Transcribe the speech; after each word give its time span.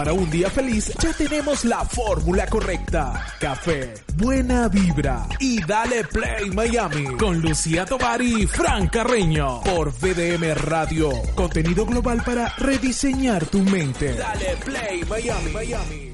para 0.00 0.14
un 0.14 0.30
día 0.30 0.48
feliz, 0.48 0.94
ya 0.98 1.12
tenemos 1.12 1.62
la 1.66 1.84
fórmula 1.84 2.46
correcta. 2.46 3.22
Café, 3.38 3.92
buena 4.16 4.66
vibra 4.66 5.28
y 5.38 5.62
dale 5.62 6.04
play 6.04 6.48
Miami 6.52 7.04
con 7.18 7.38
Lucía 7.38 7.84
Tobar 7.84 8.22
y 8.22 8.46
Fran 8.46 8.88
Carreño 8.88 9.60
por 9.60 9.92
VDM 9.92 10.54
Radio. 10.54 11.10
Contenido 11.34 11.84
global 11.84 12.22
para 12.24 12.48
rediseñar 12.56 13.44
tu 13.44 13.58
mente. 13.58 14.14
Dale 14.14 14.56
play 14.64 15.04
Miami, 15.04 15.50
Miami. 15.52 16.12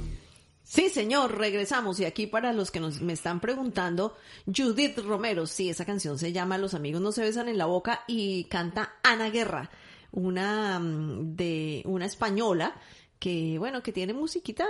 Sí, 0.64 0.89
señor, 0.89 1.39
regresamos. 1.39 2.00
Y 2.00 2.07
aquí 2.07 2.27
para 2.27 2.53
los 2.53 2.73
que 2.73 2.80
nos, 2.80 3.00
me 3.00 3.12
están 3.12 3.39
preguntando, 3.39 4.16
Judith 4.46 4.98
Romero, 4.98 5.46
sí, 5.46 5.71
esa 5.71 5.84
canción 5.84 6.18
se 6.18 6.32
llama 6.32 6.59
Los 6.59 6.75
amigos 6.75 7.00
no 7.00 7.12
se 7.12 7.23
besan 7.23 7.48
en 7.48 7.57
la 7.57 7.66
boca 7.66 8.03
y 8.09 8.46
canta 8.46 8.96
Ana 9.05 9.30
Guerra, 9.30 9.71
una 10.11 10.80
mm, 10.80 11.37
de 11.37 11.82
una 11.84 12.07
española 12.07 12.74
que, 13.19 13.59
bueno, 13.59 13.83
que 13.83 13.93
tiene 13.93 14.12
musiquita 14.12 14.66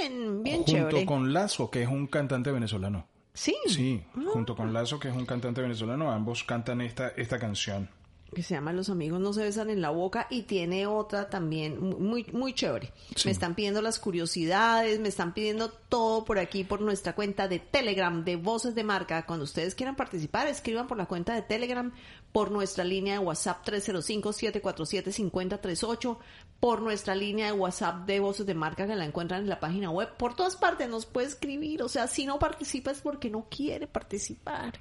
bien, 0.00 0.42
bien 0.42 0.56
junto 0.58 0.72
chévere. 0.72 1.06
con 1.06 1.32
Lazo, 1.32 1.70
que 1.70 1.82
es 1.82 1.88
un 1.88 2.06
cantante 2.06 2.50
venezolano. 2.50 3.06
Sí. 3.32 3.54
Sí, 3.66 4.04
junto 4.32 4.54
con 4.54 4.72
Lazo, 4.72 4.98
que 5.00 5.08
es 5.08 5.14
un 5.14 5.26
cantante 5.26 5.60
venezolano, 5.60 6.10
ambos 6.10 6.44
cantan 6.44 6.80
esta, 6.80 7.08
esta 7.08 7.38
canción. 7.38 7.88
que 8.34 8.42
se 8.42 8.54
llama 8.54 8.72
Los 8.72 8.90
amigos 8.90 9.20
no 9.20 9.32
se 9.32 9.42
besan 9.42 9.70
en 9.70 9.80
la 9.80 9.90
boca 9.90 10.26
y 10.30 10.42
tiene 10.42 10.86
otra 10.86 11.30
también 11.30 11.78
muy 11.80 12.24
muy 12.32 12.52
chévere. 12.52 12.92
Sí. 13.14 13.28
Me 13.28 13.32
están 13.32 13.54
pidiendo 13.54 13.80
las 13.82 13.98
curiosidades, 13.98 14.98
me 15.00 15.08
están 15.08 15.34
pidiendo 15.34 15.68
todo 15.70 16.24
por 16.24 16.38
aquí 16.38 16.64
por 16.64 16.80
nuestra 16.80 17.14
cuenta 17.14 17.46
de 17.48 17.58
Telegram 17.60 18.24
de 18.24 18.36
Voces 18.36 18.74
de 18.74 18.84
Marca. 18.84 19.26
Cuando 19.26 19.44
ustedes 19.44 19.74
quieran 19.74 19.94
participar, 19.96 20.46
escriban 20.48 20.86
por 20.86 20.96
la 20.96 21.06
cuenta 21.06 21.34
de 21.34 21.42
Telegram, 21.42 21.92
por 22.34 22.50
nuestra 22.50 22.82
línea 22.82 23.12
de 23.14 23.20
WhatsApp 23.20 23.64
305-747-5038, 23.64 26.18
por 26.58 26.82
nuestra 26.82 27.14
línea 27.14 27.46
de 27.46 27.52
WhatsApp 27.52 28.06
de 28.06 28.18
Voces 28.20 28.44
de 28.46 28.54
Marca 28.54 28.86
que 28.88 28.96
la 28.96 29.04
encuentran 29.04 29.42
en 29.42 29.48
la 29.48 29.60
página 29.60 29.90
web. 29.90 30.08
Por 30.16 30.34
todas 30.34 30.56
partes 30.56 30.88
nos 30.88 31.06
puede 31.06 31.28
escribir, 31.28 31.82
o 31.82 31.88
sea, 31.88 32.06
si 32.08 32.26
no 32.26 32.38
participa 32.38 32.90
es 32.90 33.00
porque 33.00 33.30
no 33.30 33.46
quiere 33.48 33.86
participar 33.86 34.72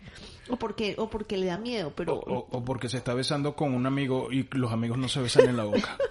o 0.50 0.56
porque 0.58 0.96
o 0.98 1.10
porque 1.10 1.38
le 1.38 1.46
da 1.48 1.58
miedo, 1.58 1.94
pero 1.96 2.16
O, 2.16 2.40
o- 2.40 2.48
o 2.58 2.66
porque 2.66 2.90
se 2.90 2.98
está 2.98 3.14
besando 3.14 3.56
con 3.56 3.74
un 3.76 3.86
amigo 3.86 4.32
y 4.32 4.48
los 4.52 4.72
amigos 4.72 4.98
no 4.98 5.08
se 5.08 5.22
besan 5.22 5.48
en 5.50 5.58
la 5.58 5.66
boca. 5.66 5.98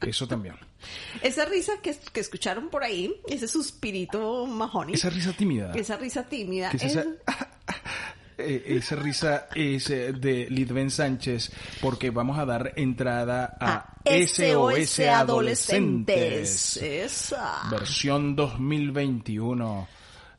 Eso 0.00 0.26
también. 0.26 0.56
Esa 1.22 1.44
risa 1.44 1.74
que, 1.80 1.96
que 2.12 2.20
escucharon 2.20 2.70
por 2.70 2.82
ahí, 2.82 3.14
ese 3.28 3.46
suspirito 3.46 4.46
majoni, 4.46 4.94
Esa 4.94 5.10
risa 5.10 5.32
tímida. 5.32 5.72
esa 5.74 5.96
risa 5.96 6.24
tímida, 6.28 6.70
es- 6.72 6.82
esa, 6.82 7.04
eh, 8.44 8.62
esa 8.66 8.96
risa 8.96 9.48
es 9.54 9.88
eh, 9.90 10.12
de 10.12 10.48
Lidben 10.50 10.90
Sánchez 10.90 11.52
porque 11.80 12.10
vamos 12.10 12.38
a 12.38 12.44
dar 12.44 12.72
entrada 12.76 13.56
a, 13.60 13.74
a 13.76 13.96
SOS 14.04 14.30
SOS 14.30 15.00
Adolescentes. 15.00 15.08
Adolescentes. 15.12 16.76
Esa. 16.78 17.62
versión 17.70 18.34
2021 18.36 19.88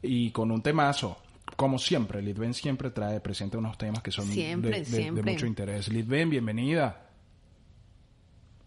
y 0.02 0.32
con 0.32 0.52
un 0.52 0.62
temazo. 0.62 1.18
Como 1.56 1.78
siempre, 1.78 2.22
Lidben 2.22 2.54
siempre 2.54 2.90
trae, 2.90 3.20
presenta 3.20 3.58
unos 3.60 3.78
temas 3.78 4.02
que 4.02 4.12
son 4.12 4.28
de- 4.28 4.34
Siempre, 4.34 4.72
de, 4.72 4.78
de 4.80 4.86
siempre. 4.86 5.32
mucho 5.34 5.46
interés. 5.46 5.88
Lidben, 5.88 6.30
bienvenida. 6.30 7.00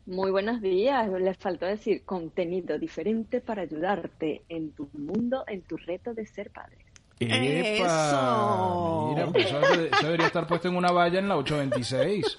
Muy 0.06 0.30
buenos 0.30 0.62
días. 0.62 1.10
Les 1.20 1.36
faltó 1.36 1.66
decir 1.66 2.04
contenido 2.04 2.78
diferente 2.78 3.40
para 3.40 3.62
ayudarte 3.62 4.42
en 4.48 4.70
tu 4.70 4.88
mundo, 4.92 5.42
en 5.48 5.62
tu 5.62 5.76
reto 5.76 6.14
de 6.14 6.24
ser 6.26 6.50
padre. 6.52 6.78
¡Epa! 7.18 8.06
Eso. 8.06 9.08
Mira, 9.14 9.26
pues 9.32 9.46
eso, 9.46 9.60
eso 9.60 10.06
debería 10.06 10.26
estar 10.26 10.46
puesto 10.46 10.68
en 10.68 10.76
una 10.76 10.92
valla 10.92 11.18
en 11.18 11.28
la 11.28 11.36
826. 11.36 12.38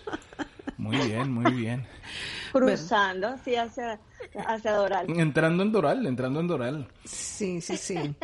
Muy 0.77 0.97
bien, 0.97 1.31
muy 1.31 1.51
bien. 1.53 1.85
Cruzando 2.51 3.27
así 3.27 3.55
hacia, 3.55 3.99
hacia 4.47 4.71
Doral. 4.73 5.07
Entrando 5.19 5.63
en 5.63 5.71
Doral, 5.71 6.05
entrando 6.05 6.39
en 6.39 6.47
Doral. 6.47 6.87
Sí, 7.03 7.59
sí, 7.61 7.77
sí. 7.77 8.15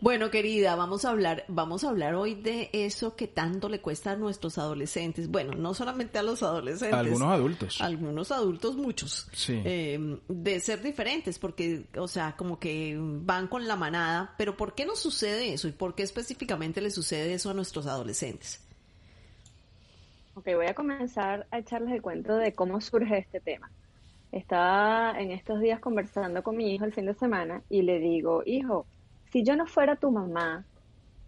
Bueno, 0.00 0.30
querida, 0.30 0.74
vamos 0.76 1.04
a 1.04 1.10
hablar, 1.10 1.44
vamos 1.48 1.84
a 1.84 1.88
hablar 1.88 2.14
hoy 2.14 2.34
de 2.34 2.68
eso 2.72 3.16
que 3.16 3.26
tanto 3.26 3.68
le 3.68 3.80
cuesta 3.80 4.10
a 4.12 4.16
nuestros 4.16 4.58
adolescentes. 4.58 5.30
Bueno, 5.30 5.54
no 5.54 5.72
solamente 5.72 6.18
a 6.18 6.22
los 6.22 6.42
adolescentes. 6.42 6.98
Algunos 6.98 7.28
adultos. 7.28 7.80
Algunos 7.80 8.32
adultos, 8.32 8.76
muchos. 8.76 9.28
Sí. 9.32 9.62
Eh, 9.64 10.18
de 10.28 10.60
ser 10.60 10.82
diferentes, 10.82 11.38
porque, 11.38 11.84
o 11.96 12.08
sea, 12.08 12.34
como 12.36 12.58
que 12.58 12.98
van 12.98 13.46
con 13.46 13.66
la 13.66 13.76
manada. 13.76 14.34
Pero 14.36 14.56
¿por 14.56 14.74
qué 14.74 14.84
nos 14.84 14.98
sucede 14.98 15.54
eso? 15.54 15.68
¿Y 15.68 15.72
por 15.72 15.94
qué 15.94 16.02
específicamente 16.02 16.80
le 16.80 16.90
sucede 16.90 17.32
eso 17.32 17.50
a 17.50 17.54
nuestros 17.54 17.86
adolescentes? 17.86 18.60
Ok, 20.34 20.48
voy 20.56 20.66
a 20.66 20.74
comenzar 20.74 21.46
a 21.52 21.58
echarles 21.60 21.94
el 21.94 22.02
cuento 22.02 22.36
de 22.36 22.52
cómo 22.52 22.80
surge 22.80 23.18
este 23.18 23.40
tema. 23.40 23.70
Estaba 24.32 25.18
en 25.20 25.30
estos 25.30 25.60
días 25.60 25.78
conversando 25.78 26.42
con 26.42 26.56
mi 26.56 26.74
hijo 26.74 26.84
el 26.84 26.92
fin 26.92 27.06
de 27.06 27.14
semana 27.14 27.62
y 27.70 27.82
le 27.82 28.00
digo, 28.00 28.42
hijo, 28.44 28.84
si 29.34 29.42
yo 29.42 29.56
no 29.56 29.66
fuera 29.66 29.96
tu 29.96 30.12
mamá, 30.12 30.64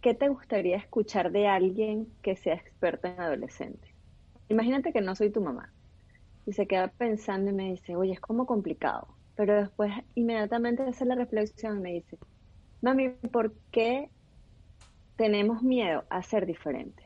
¿qué 0.01 0.15
te 0.15 0.29
gustaría 0.29 0.77
escuchar 0.77 1.33
de 1.33 1.49
alguien 1.49 2.07
que 2.23 2.37
sea 2.37 2.55
experto 2.55 3.09
en 3.09 3.19
adolescentes? 3.19 3.91
Imagínate 4.49 4.93
que 4.93 5.01
no 5.01 5.17
soy 5.17 5.31
tu 5.31 5.41
mamá. 5.41 5.73
Y 6.47 6.53
se 6.53 6.69
queda 6.69 6.87
pensando 6.87 7.51
y 7.51 7.55
me 7.55 7.73
dice, 7.73 7.97
oye, 7.97 8.13
es 8.13 8.21
como 8.21 8.47
complicado. 8.47 9.09
Pero 9.35 9.57
después 9.57 9.91
inmediatamente 10.15 10.85
hace 10.85 11.05
la 11.05 11.17
reflexión 11.17 11.79
y 11.79 11.81
me 11.81 11.93
dice, 11.95 12.17
mami, 12.81 13.09
¿por 13.33 13.53
qué 13.73 14.09
tenemos 15.17 15.65
miedo 15.65 16.05
a 16.09 16.23
ser 16.23 16.47
diferentes? 16.47 17.05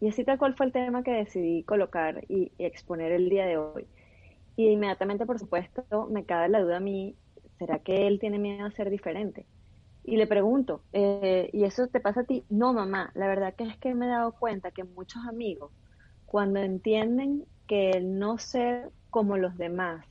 Y 0.00 0.08
así 0.08 0.24
tal 0.24 0.38
cual 0.38 0.56
fue 0.56 0.66
el 0.66 0.72
tema 0.72 1.04
que 1.04 1.12
decidí 1.12 1.62
colocar 1.62 2.24
y, 2.28 2.50
y 2.58 2.64
exponer 2.64 3.12
el 3.12 3.28
día 3.28 3.46
de 3.46 3.58
hoy. 3.58 3.86
Y 4.56 4.66
inmediatamente, 4.70 5.24
por 5.24 5.38
supuesto, 5.38 5.84
me 6.10 6.24
cabe 6.24 6.48
la 6.48 6.62
duda 6.62 6.78
a 6.78 6.80
mí, 6.80 7.14
¿será 7.60 7.78
que 7.78 8.08
él 8.08 8.18
tiene 8.18 8.40
miedo 8.40 8.66
a 8.66 8.72
ser 8.72 8.90
diferente? 8.90 9.46
Y 10.04 10.16
le 10.16 10.26
pregunto, 10.26 10.84
eh, 10.92 11.48
¿y 11.52 11.64
eso 11.64 11.88
te 11.88 12.00
pasa 12.00 12.20
a 12.20 12.24
ti? 12.24 12.44
No, 12.48 12.72
mamá, 12.72 13.10
la 13.14 13.28
verdad 13.28 13.54
que 13.56 13.64
es 13.64 13.78
que 13.78 13.94
me 13.94 14.06
he 14.06 14.08
dado 14.08 14.32
cuenta 14.32 14.70
que 14.72 14.84
muchos 14.84 15.22
amigos, 15.28 15.72
cuando 16.24 16.60
entienden 16.60 17.44
que 17.66 17.90
el 17.90 18.18
no 18.18 18.38
ser 18.38 18.92
como 19.10 19.36
los 19.36 19.56
demás 19.56 20.04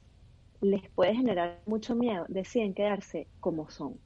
les 0.61 0.89
puede 0.91 1.15
generar 1.15 1.61
mucho 1.65 1.95
miedo, 1.95 2.25
deciden 2.29 2.73
quedarse 2.73 3.29
como 3.39 3.69
son 3.69 3.99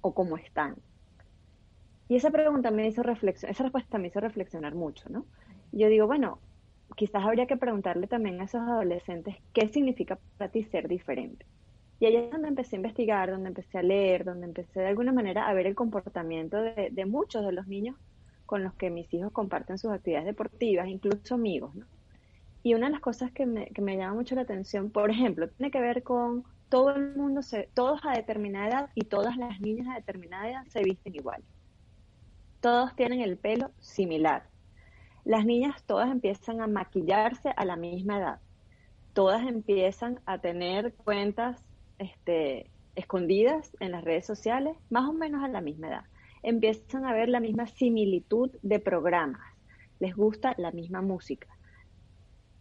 o 0.00 0.14
como 0.14 0.36
están. 0.36 0.76
Y 2.08 2.16
esa 2.16 2.30
pregunta 2.30 2.70
me 2.70 2.86
hizo 2.88 3.02
reflexionar, 3.02 3.52
esa 3.52 3.64
respuesta 3.64 3.98
me 3.98 4.08
hizo 4.08 4.20
reflexionar 4.20 4.74
mucho, 4.74 5.08
¿no? 5.10 5.26
Yo 5.72 5.88
digo, 5.88 6.06
bueno, 6.06 6.42
quizás 6.96 7.24
habría 7.24 7.46
que 7.46 7.56
preguntarle 7.56 8.06
también 8.08 8.40
a 8.40 8.44
esos 8.44 8.62
adolescentes 8.62 9.36
qué 9.52 9.68
significa 9.68 10.18
para 10.38 10.50
ti 10.50 10.64
ser 10.64 10.88
diferente. 10.88 11.46
Y 12.00 12.06
ahí 12.06 12.16
es 12.16 12.30
donde 12.30 12.48
empecé 12.48 12.76
a 12.76 12.78
investigar, 12.78 13.30
donde 13.30 13.48
empecé 13.48 13.78
a 13.78 13.82
leer, 13.82 14.24
donde 14.24 14.46
empecé 14.46 14.80
de 14.80 14.86
alguna 14.86 15.12
manera 15.12 15.48
a 15.48 15.54
ver 15.54 15.66
el 15.66 15.74
comportamiento 15.74 16.56
de, 16.56 17.06
muchos 17.06 17.44
de 17.44 17.52
los 17.52 17.66
niños 17.66 17.96
con 18.46 18.62
los 18.62 18.72
que 18.74 18.90
mis 18.90 19.12
hijos 19.12 19.32
comparten 19.32 19.78
sus 19.78 19.90
actividades 19.90 20.26
deportivas, 20.26 20.88
incluso 20.88 21.34
amigos, 21.34 21.74
¿no? 21.74 21.86
Y 22.62 22.74
una 22.74 22.86
de 22.86 22.92
las 22.92 23.00
cosas 23.00 23.32
que 23.32 23.46
me, 23.46 23.66
que 23.68 23.82
me 23.82 23.96
llama 23.96 24.14
mucho 24.14 24.34
la 24.34 24.42
atención, 24.42 24.90
por 24.90 25.10
ejemplo, 25.10 25.48
tiene 25.48 25.70
que 25.70 25.80
ver 25.80 26.02
con 26.02 26.44
todo 26.68 26.90
el 26.90 27.16
mundo, 27.16 27.42
se, 27.42 27.68
todos 27.74 28.00
a 28.04 28.12
determinada 28.12 28.68
edad 28.68 28.90
y 28.94 29.02
todas 29.02 29.36
las 29.36 29.60
niñas 29.60 29.88
a 29.88 29.94
determinada 29.94 30.50
edad 30.50 30.64
se 30.68 30.82
visten 30.82 31.14
igual. 31.14 31.42
Todos 32.60 32.94
tienen 32.96 33.20
el 33.20 33.36
pelo 33.36 33.70
similar. 33.80 34.44
Las 35.24 35.44
niñas 35.44 35.82
todas 35.84 36.10
empiezan 36.10 36.60
a 36.60 36.66
maquillarse 36.66 37.50
a 37.56 37.64
la 37.64 37.76
misma 37.76 38.18
edad. 38.18 38.40
Todas 39.12 39.46
empiezan 39.46 40.20
a 40.26 40.38
tener 40.38 40.94
cuentas 40.94 41.64
este, 41.98 42.70
escondidas 42.94 43.76
en 43.80 43.92
las 43.92 44.04
redes 44.04 44.26
sociales, 44.26 44.76
más 44.90 45.08
o 45.08 45.12
menos 45.12 45.44
a 45.44 45.48
la 45.48 45.60
misma 45.60 45.88
edad. 45.88 46.04
Empiezan 46.42 47.04
a 47.04 47.12
ver 47.12 47.28
la 47.28 47.40
misma 47.40 47.66
similitud 47.66 48.50
de 48.62 48.78
programas. 48.78 49.40
Les 50.00 50.14
gusta 50.14 50.54
la 50.58 50.70
misma 50.70 51.00
música. 51.00 51.48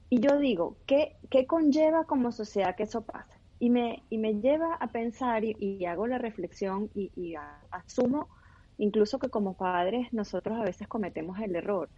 Y 0.09 0.19
yo 0.19 0.37
digo, 0.37 0.77
¿qué, 0.85 1.17
qué 1.29 1.45
conlleva 1.45 2.05
como 2.05 2.31
sociedad 2.31 2.75
que 2.75 2.83
eso 2.83 3.01
pase? 3.01 3.33
Y 3.59 3.69
me, 3.69 4.03
y 4.09 4.17
me 4.19 4.35
lleva 4.35 4.75
a 4.75 4.87
pensar 4.87 5.43
y, 5.43 5.85
hago 5.85 6.07
la 6.07 6.17
reflexión 6.17 6.89
y, 6.93 7.35
asumo 7.71 8.29
incluso 8.77 9.17
que 9.17 9.29
como 9.29 9.57
padres 9.57 10.13
nosotros 10.13 10.57
a 10.57 10.63
veces 10.63 10.87
cometemos 10.87 11.39
el 11.39 11.55
error. 11.55 11.89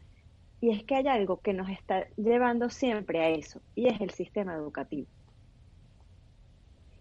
Y 0.62 0.72
es 0.72 0.84
que 0.84 0.96
hay 0.96 1.08
algo 1.08 1.42
que 1.42 1.54
nos 1.54 1.70
está 1.70 2.08
llevando 2.16 2.70
siempre 2.70 3.20
a 3.20 3.30
eso, 3.30 3.62
y 3.76 3.88
es 3.88 4.00
el 4.02 4.12
sistema 4.12 4.56
educativo. 4.56 5.08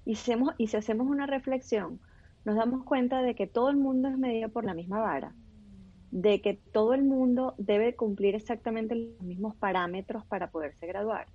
Y, 0.08 0.16
y 0.56 0.66
si 0.68 0.76
hacemos 0.78 1.06
una 1.06 1.26
reflexión, 1.26 2.00
nos 2.46 2.56
damos 2.56 2.82
cuenta 2.84 3.20
de 3.20 3.34
que 3.34 3.46
todo 3.46 3.68
el 3.68 3.76
mundo 3.76 4.08
es 4.08 4.16
medido 4.16 4.48
por 4.48 4.64
la 4.64 4.72
misma 4.72 5.00
vara, 5.00 5.34
de 6.10 6.40
que 6.40 6.54
todo 6.54 6.94
el 6.94 7.02
mundo 7.02 7.54
debe 7.58 7.94
cumplir 7.94 8.34
exactamente 8.34 8.94
los 8.94 9.20
mismos 9.20 9.54
parámetros 9.56 10.24
para 10.24 10.50
poderse 10.50 10.86
graduar. 10.86 11.26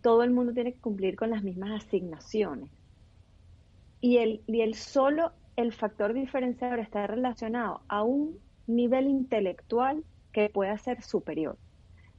Todo 0.00 0.22
el 0.22 0.30
mundo 0.30 0.54
tiene 0.54 0.72
que 0.72 0.80
cumplir 0.80 1.14
con 1.14 1.28
las 1.28 1.42
mismas 1.42 1.84
asignaciones. 1.84 2.70
Y 4.00 4.16
el, 4.16 4.42
y 4.46 4.62
el 4.62 4.76
solo 4.76 5.32
el 5.56 5.74
factor 5.74 6.14
diferenciador 6.14 6.78
está 6.78 7.06
relacionado 7.06 7.82
a 7.86 8.02
un 8.02 8.38
nivel 8.66 9.08
intelectual 9.08 10.04
que 10.32 10.48
pueda 10.48 10.78
ser 10.78 11.02
superior, 11.02 11.58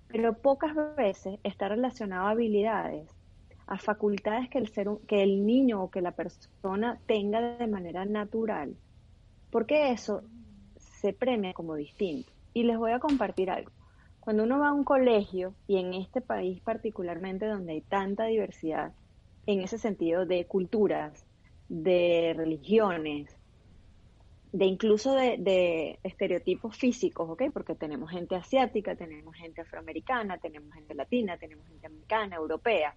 pero 0.10 0.38
pocas 0.38 0.76
veces 0.96 1.40
está 1.42 1.70
relacionado 1.70 2.28
a 2.28 2.32
habilidades, 2.32 3.10
a 3.72 3.78
facultades 3.78 4.50
que 4.50 4.58
el, 4.58 4.68
ser, 4.68 4.90
que 5.08 5.24
el 5.24 5.46
niño 5.46 5.82
o 5.82 5.90
que 5.90 6.02
la 6.02 6.12
persona 6.12 7.00
tenga 7.06 7.40
de 7.58 7.68
manera 7.68 8.04
natural, 8.04 8.76
porque 9.50 9.92
eso 9.92 10.24
se 10.78 11.14
premia 11.14 11.54
como 11.54 11.76
distinto. 11.76 12.30
Y 12.54 12.64
les 12.64 12.78
voy 12.78 12.92
a 12.92 13.00
compartir 13.00 13.50
algo. 13.50 13.72
Cuando 14.20 14.44
uno 14.44 14.60
va 14.60 14.68
a 14.68 14.74
un 14.74 14.84
colegio, 14.84 15.56
y 15.68 15.78
en 15.78 15.94
este 15.94 16.20
país 16.20 16.60
particularmente 16.60 17.46
donde 17.46 17.72
hay 17.72 17.82
tanta 17.82 18.26
diversidad, 18.26 18.92
en 19.46 19.62
ese 19.62 19.78
sentido 19.78 20.26
de 20.26 20.46
culturas, 20.46 21.26
de 21.70 22.34
religiones, 22.36 23.34
de 24.52 24.66
incluso 24.66 25.14
de, 25.16 25.98
estereotipos 26.04 26.76
físicos, 26.76 27.30
¿ok? 27.30 27.44
Porque 27.54 27.74
tenemos 27.74 28.12
gente 28.12 28.36
asiática, 28.36 28.96
tenemos 28.96 29.34
gente 29.34 29.62
afroamericana, 29.62 30.40
tenemos 30.40 30.74
gente 30.74 30.94
latina, 30.94 31.38
tenemos 31.38 31.66
gente 31.70 31.88
americana, 31.88 32.36
europea. 32.36 32.94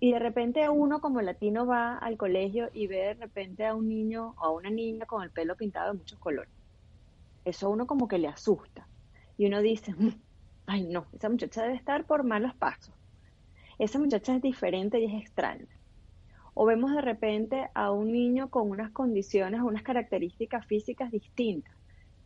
Y 0.00 0.12
de 0.12 0.18
repente 0.18 0.68
uno 0.68 1.00
como 1.00 1.22
latino 1.22 1.66
va 1.66 1.96
al 1.96 2.16
colegio 2.16 2.68
y 2.72 2.86
ve 2.86 2.96
de 2.96 3.14
repente 3.14 3.64
a 3.64 3.74
un 3.74 3.88
niño 3.88 4.34
o 4.38 4.44
a 4.44 4.50
una 4.50 4.70
niña 4.70 5.06
con 5.06 5.22
el 5.22 5.30
pelo 5.30 5.56
pintado 5.56 5.92
de 5.92 5.98
muchos 5.98 6.18
colores. 6.18 6.52
Eso 7.44 7.70
uno 7.70 7.86
como 7.86 8.08
que 8.08 8.18
le 8.18 8.28
asusta. 8.28 8.86
Y 9.38 9.46
uno 9.46 9.60
dice, 9.60 9.94
mm, 9.94 10.14
ay 10.66 10.84
no, 10.84 11.06
esa 11.12 11.28
muchacha 11.28 11.62
debe 11.62 11.74
estar 11.74 12.04
por 12.06 12.24
malos 12.24 12.54
pasos. 12.54 12.94
Esa 13.78 13.98
muchacha 13.98 14.36
es 14.36 14.42
diferente 14.42 15.00
y 15.00 15.06
es 15.06 15.22
extraña 15.22 15.66
o 16.54 16.64
vemos 16.64 16.92
de 16.92 17.00
repente 17.00 17.68
a 17.74 17.90
un 17.90 18.12
niño 18.12 18.48
con 18.48 18.70
unas 18.70 18.92
condiciones, 18.92 19.60
unas 19.60 19.82
características 19.82 20.64
físicas 20.66 21.10
distintas, 21.10 21.74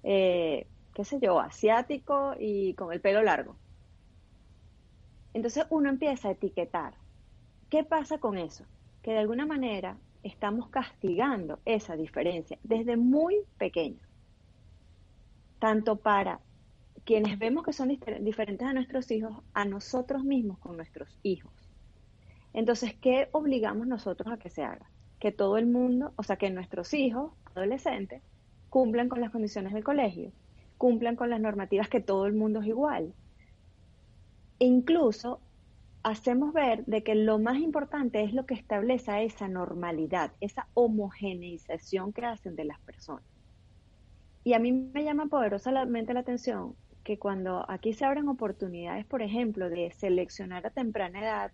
eh, 0.02 0.66
qué 0.94 1.04
sé 1.04 1.18
yo, 1.20 1.40
asiático 1.40 2.34
y 2.38 2.74
con 2.74 2.92
el 2.92 3.00
pelo 3.00 3.22
largo. 3.22 3.56
Entonces 5.32 5.66
uno 5.70 5.88
empieza 5.88 6.28
a 6.28 6.32
etiquetar. 6.32 6.94
¿Qué 7.70 7.84
pasa 7.84 8.18
con 8.18 8.38
eso? 8.38 8.64
Que 9.02 9.12
de 9.12 9.18
alguna 9.18 9.44
manera 9.44 9.98
estamos 10.22 10.68
castigando 10.68 11.58
esa 11.64 11.96
diferencia 11.96 12.58
desde 12.62 12.96
muy 12.96 13.36
pequeño, 13.58 14.00
tanto 15.58 15.96
para 15.96 16.40
quienes 17.04 17.38
vemos 17.38 17.64
que 17.64 17.72
son 17.72 17.88
diferentes 18.20 18.66
a 18.66 18.72
nuestros 18.72 19.10
hijos, 19.10 19.36
a 19.54 19.64
nosotros 19.64 20.24
mismos 20.24 20.58
con 20.58 20.76
nuestros 20.76 21.18
hijos. 21.22 21.52
Entonces, 22.54 22.94
¿qué 22.94 23.28
obligamos 23.32 23.86
nosotros 23.86 24.32
a 24.32 24.38
que 24.38 24.50
se 24.50 24.62
haga? 24.62 24.90
Que 25.18 25.32
todo 25.32 25.58
el 25.58 25.66
mundo, 25.66 26.12
o 26.16 26.22
sea, 26.22 26.36
que 26.36 26.50
nuestros 26.50 26.94
hijos, 26.94 27.32
adolescentes, 27.54 28.22
cumplan 28.70 29.08
con 29.08 29.20
las 29.20 29.30
condiciones 29.30 29.72
del 29.72 29.84
colegio, 29.84 30.32
cumplan 30.76 31.16
con 31.16 31.30
las 31.30 31.40
normativas 31.40 31.88
que 31.88 32.00
todo 32.00 32.26
el 32.26 32.32
mundo 32.32 32.60
es 32.60 32.66
igual. 32.66 33.12
E 34.58 34.64
incluso 34.64 35.40
hacemos 36.02 36.52
ver 36.52 36.84
de 36.86 37.02
que 37.02 37.14
lo 37.14 37.38
más 37.38 37.58
importante 37.58 38.22
es 38.22 38.32
lo 38.32 38.46
que 38.46 38.54
establece 38.54 39.24
esa 39.24 39.48
normalidad, 39.48 40.32
esa 40.40 40.66
homogeneización 40.74 42.12
que 42.12 42.24
hacen 42.24 42.56
de 42.56 42.64
las 42.64 42.80
personas. 42.80 43.24
Y 44.44 44.54
a 44.54 44.58
mí 44.58 44.72
me 44.72 45.04
llama 45.04 45.26
poderosamente 45.26 46.14
la 46.14 46.20
atención 46.20 46.74
que 47.04 47.18
cuando 47.18 47.68
aquí 47.70 47.92
se 47.92 48.04
abren 48.04 48.28
oportunidades, 48.28 49.06
por 49.06 49.22
ejemplo, 49.22 49.68
de 49.70 49.90
seleccionar 49.92 50.66
a 50.66 50.70
temprana 50.70 51.20
edad 51.20 51.52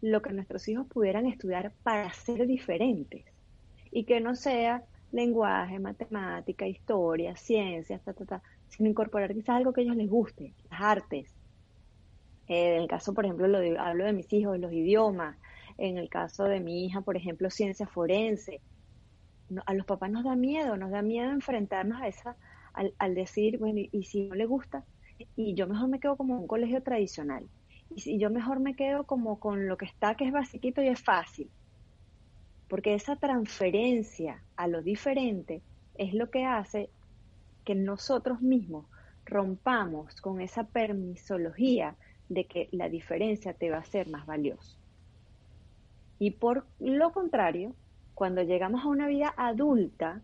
lo 0.00 0.22
que 0.22 0.32
nuestros 0.32 0.68
hijos 0.68 0.86
pudieran 0.86 1.26
estudiar 1.26 1.72
para 1.82 2.12
ser 2.12 2.46
diferentes 2.46 3.24
y 3.90 4.04
que 4.04 4.20
no 4.20 4.34
sea 4.34 4.84
lenguaje, 5.12 5.78
matemática, 5.78 6.66
historia, 6.66 7.36
ciencias, 7.36 8.00
sino 8.68 8.88
incorporar 8.88 9.32
quizás 9.34 9.56
algo 9.56 9.72
que 9.72 9.80
a 9.80 9.84
ellos 9.84 9.96
les 9.96 10.08
guste, 10.08 10.52
las 10.70 10.80
artes. 10.80 11.37
Eh, 12.48 12.76
en 12.76 12.82
el 12.82 12.88
caso, 12.88 13.14
por 13.14 13.24
ejemplo, 13.24 13.46
lo 13.46 13.80
hablo 13.80 14.04
de 14.04 14.12
mis 14.12 14.32
hijos, 14.32 14.58
los 14.58 14.72
idiomas. 14.72 15.36
En 15.76 15.98
el 15.98 16.08
caso 16.08 16.44
de 16.44 16.60
mi 16.60 16.84
hija, 16.84 17.00
por 17.02 17.16
ejemplo, 17.16 17.50
ciencia 17.50 17.86
forense. 17.86 18.60
a 19.66 19.74
los 19.74 19.86
papás 19.86 20.10
nos 20.10 20.24
da 20.24 20.36
miedo, 20.36 20.76
nos 20.76 20.90
da 20.90 21.02
miedo 21.02 21.30
enfrentarnos 21.30 22.00
a 22.02 22.08
esa, 22.08 22.36
al, 22.72 22.94
al 22.98 23.14
decir, 23.14 23.58
bueno, 23.58 23.80
y, 23.90 24.04
si 24.04 24.24
no 24.24 24.34
le 24.34 24.46
gusta, 24.46 24.84
y 25.36 25.54
yo 25.54 25.66
mejor 25.66 25.88
me 25.88 26.00
quedo 26.00 26.16
como 26.16 26.38
un 26.38 26.46
colegio 26.46 26.82
tradicional 26.82 27.48
y 27.90 28.18
yo 28.18 28.30
mejor 28.30 28.60
me 28.60 28.74
quedo 28.74 29.04
como 29.04 29.40
con 29.40 29.66
lo 29.66 29.76
que 29.76 29.86
está, 29.86 30.14
que 30.14 30.26
es 30.26 30.32
basiquito 30.32 30.82
y 30.82 30.88
es 30.88 31.00
fácil. 31.00 31.50
Porque 32.68 32.94
esa 32.94 33.16
transferencia 33.16 34.42
a 34.56 34.68
lo 34.68 34.82
diferente 34.82 35.62
es 35.94 36.12
lo 36.12 36.30
que 36.30 36.44
hace 36.44 36.90
que 37.64 37.74
nosotros 37.74 38.40
mismos 38.40 38.86
rompamos 39.24 40.20
con 40.20 40.40
esa 40.40 40.64
permisología 40.64 41.96
de 42.28 42.44
que 42.44 42.68
la 42.72 42.88
diferencia 42.88 43.54
te 43.54 43.70
va 43.70 43.78
a 43.78 43.84
ser 43.84 44.08
más 44.08 44.26
valioso. 44.26 44.76
Y 46.18 46.32
por 46.32 46.66
lo 46.78 47.12
contrario, 47.12 47.74
cuando 48.14 48.42
llegamos 48.42 48.84
a 48.84 48.88
una 48.88 49.06
vida 49.06 49.32
adulta 49.36 50.20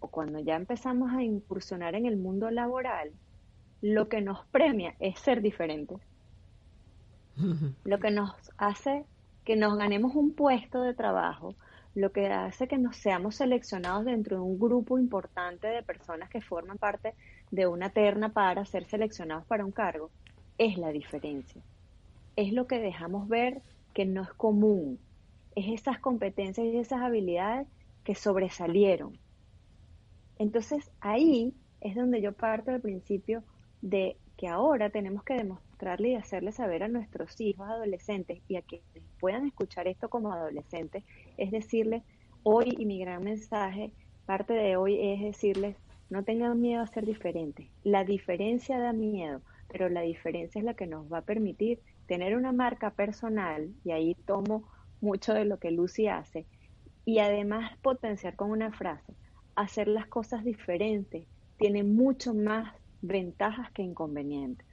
o 0.00 0.08
cuando 0.08 0.38
ya 0.40 0.56
empezamos 0.56 1.12
a 1.12 1.22
incursionar 1.22 1.94
en 1.94 2.06
el 2.06 2.16
mundo 2.16 2.50
laboral, 2.50 3.12
lo 3.82 4.08
que 4.08 4.20
nos 4.20 4.44
premia 4.46 4.94
es 4.98 5.18
ser 5.20 5.42
diferentes 5.42 6.00
lo 7.84 7.98
que 7.98 8.10
nos 8.10 8.32
hace 8.56 9.04
que 9.44 9.56
nos 9.56 9.78
ganemos 9.78 10.14
un 10.14 10.34
puesto 10.34 10.82
de 10.82 10.92
trabajo, 10.92 11.54
lo 11.94 12.12
que 12.12 12.26
hace 12.26 12.68
que 12.68 12.76
nos 12.76 12.96
seamos 12.96 13.36
seleccionados 13.36 14.04
dentro 14.04 14.36
de 14.36 14.42
un 14.42 14.58
grupo 14.58 14.98
importante 14.98 15.66
de 15.68 15.82
personas 15.82 16.28
que 16.28 16.42
forman 16.42 16.76
parte 16.76 17.14
de 17.50 17.66
una 17.66 17.88
terna 17.88 18.28
para 18.28 18.66
ser 18.66 18.84
seleccionados 18.84 19.46
para 19.46 19.64
un 19.64 19.72
cargo, 19.72 20.10
es 20.58 20.76
la 20.76 20.90
diferencia. 20.90 21.62
Es 22.36 22.52
lo 22.52 22.66
que 22.66 22.78
dejamos 22.78 23.28
ver 23.28 23.62
que 23.94 24.04
no 24.04 24.22
es 24.22 24.32
común. 24.34 24.98
Es 25.54 25.80
esas 25.80 25.98
competencias 25.98 26.66
y 26.66 26.76
esas 26.76 27.00
habilidades 27.00 27.66
que 28.04 28.14
sobresalieron. 28.14 29.18
Entonces 30.38 30.90
ahí 31.00 31.54
es 31.80 31.94
donde 31.96 32.20
yo 32.20 32.32
parto 32.32 32.70
del 32.70 32.80
principio 32.80 33.42
de 33.82 34.16
que 34.36 34.48
ahora 34.48 34.90
tenemos 34.90 35.24
que 35.24 35.34
demostrar 35.34 36.00
y 36.00 36.14
hacerle 36.14 36.52
saber 36.52 36.82
a 36.82 36.88
nuestros 36.88 37.40
hijos 37.40 37.68
adolescentes 37.68 38.40
y 38.48 38.56
a 38.56 38.62
quienes 38.62 38.86
puedan 39.20 39.46
escuchar 39.46 39.88
esto 39.88 40.08
como 40.08 40.32
adolescentes, 40.32 41.04
es 41.36 41.50
decirles, 41.50 42.02
hoy 42.42 42.74
y 42.78 42.86
mi 42.86 43.00
gran 43.00 43.22
mensaje, 43.24 43.92
parte 44.26 44.54
de 44.54 44.76
hoy 44.76 44.98
es 45.00 45.22
decirles, 45.22 45.76
no 46.10 46.22
tengan 46.22 46.60
miedo 46.60 46.82
a 46.82 46.86
ser 46.86 47.04
diferentes. 47.04 47.66
La 47.84 48.04
diferencia 48.04 48.78
da 48.78 48.92
miedo, 48.92 49.40
pero 49.68 49.88
la 49.88 50.02
diferencia 50.02 50.58
es 50.58 50.64
la 50.64 50.74
que 50.74 50.86
nos 50.86 51.12
va 51.12 51.18
a 51.18 51.22
permitir 51.22 51.80
tener 52.06 52.36
una 52.36 52.52
marca 52.52 52.90
personal, 52.90 53.70
y 53.84 53.92
ahí 53.92 54.14
tomo 54.14 54.64
mucho 55.00 55.34
de 55.34 55.44
lo 55.44 55.58
que 55.58 55.70
Lucy 55.70 56.08
hace, 56.08 56.46
y 57.04 57.20
además 57.20 57.76
potenciar 57.82 58.36
con 58.36 58.50
una 58.50 58.72
frase, 58.72 59.14
hacer 59.54 59.88
las 59.88 60.06
cosas 60.06 60.44
diferentes 60.44 61.26
tiene 61.58 61.82
mucho 61.82 62.34
más 62.34 62.74
ventajas 63.02 63.70
que 63.72 63.82
inconvenientes 63.82 64.66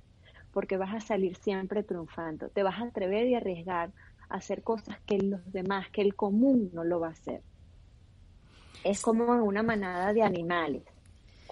porque 0.55 0.77
vas 0.77 0.93
a 0.95 1.01
salir 1.01 1.35
siempre 1.35 1.83
triunfando. 1.83 2.47
Te 2.47 2.63
vas 2.63 2.79
a 2.79 2.85
atrever 2.85 3.27
y 3.27 3.35
arriesgar 3.35 3.91
a 4.29 4.35
hacer 4.35 4.63
cosas 4.63 4.97
que 5.05 5.17
los 5.17 5.51
demás, 5.51 5.89
que 5.89 6.01
el 6.01 6.15
común 6.15 6.69
no 6.71 6.85
lo 6.85 7.01
va 7.01 7.07
a 7.07 7.11
hacer. 7.11 7.41
Es 8.85 9.01
como 9.01 9.25
una 9.43 9.63
manada 9.63 10.13
de 10.13 10.23
animales. 10.23 10.83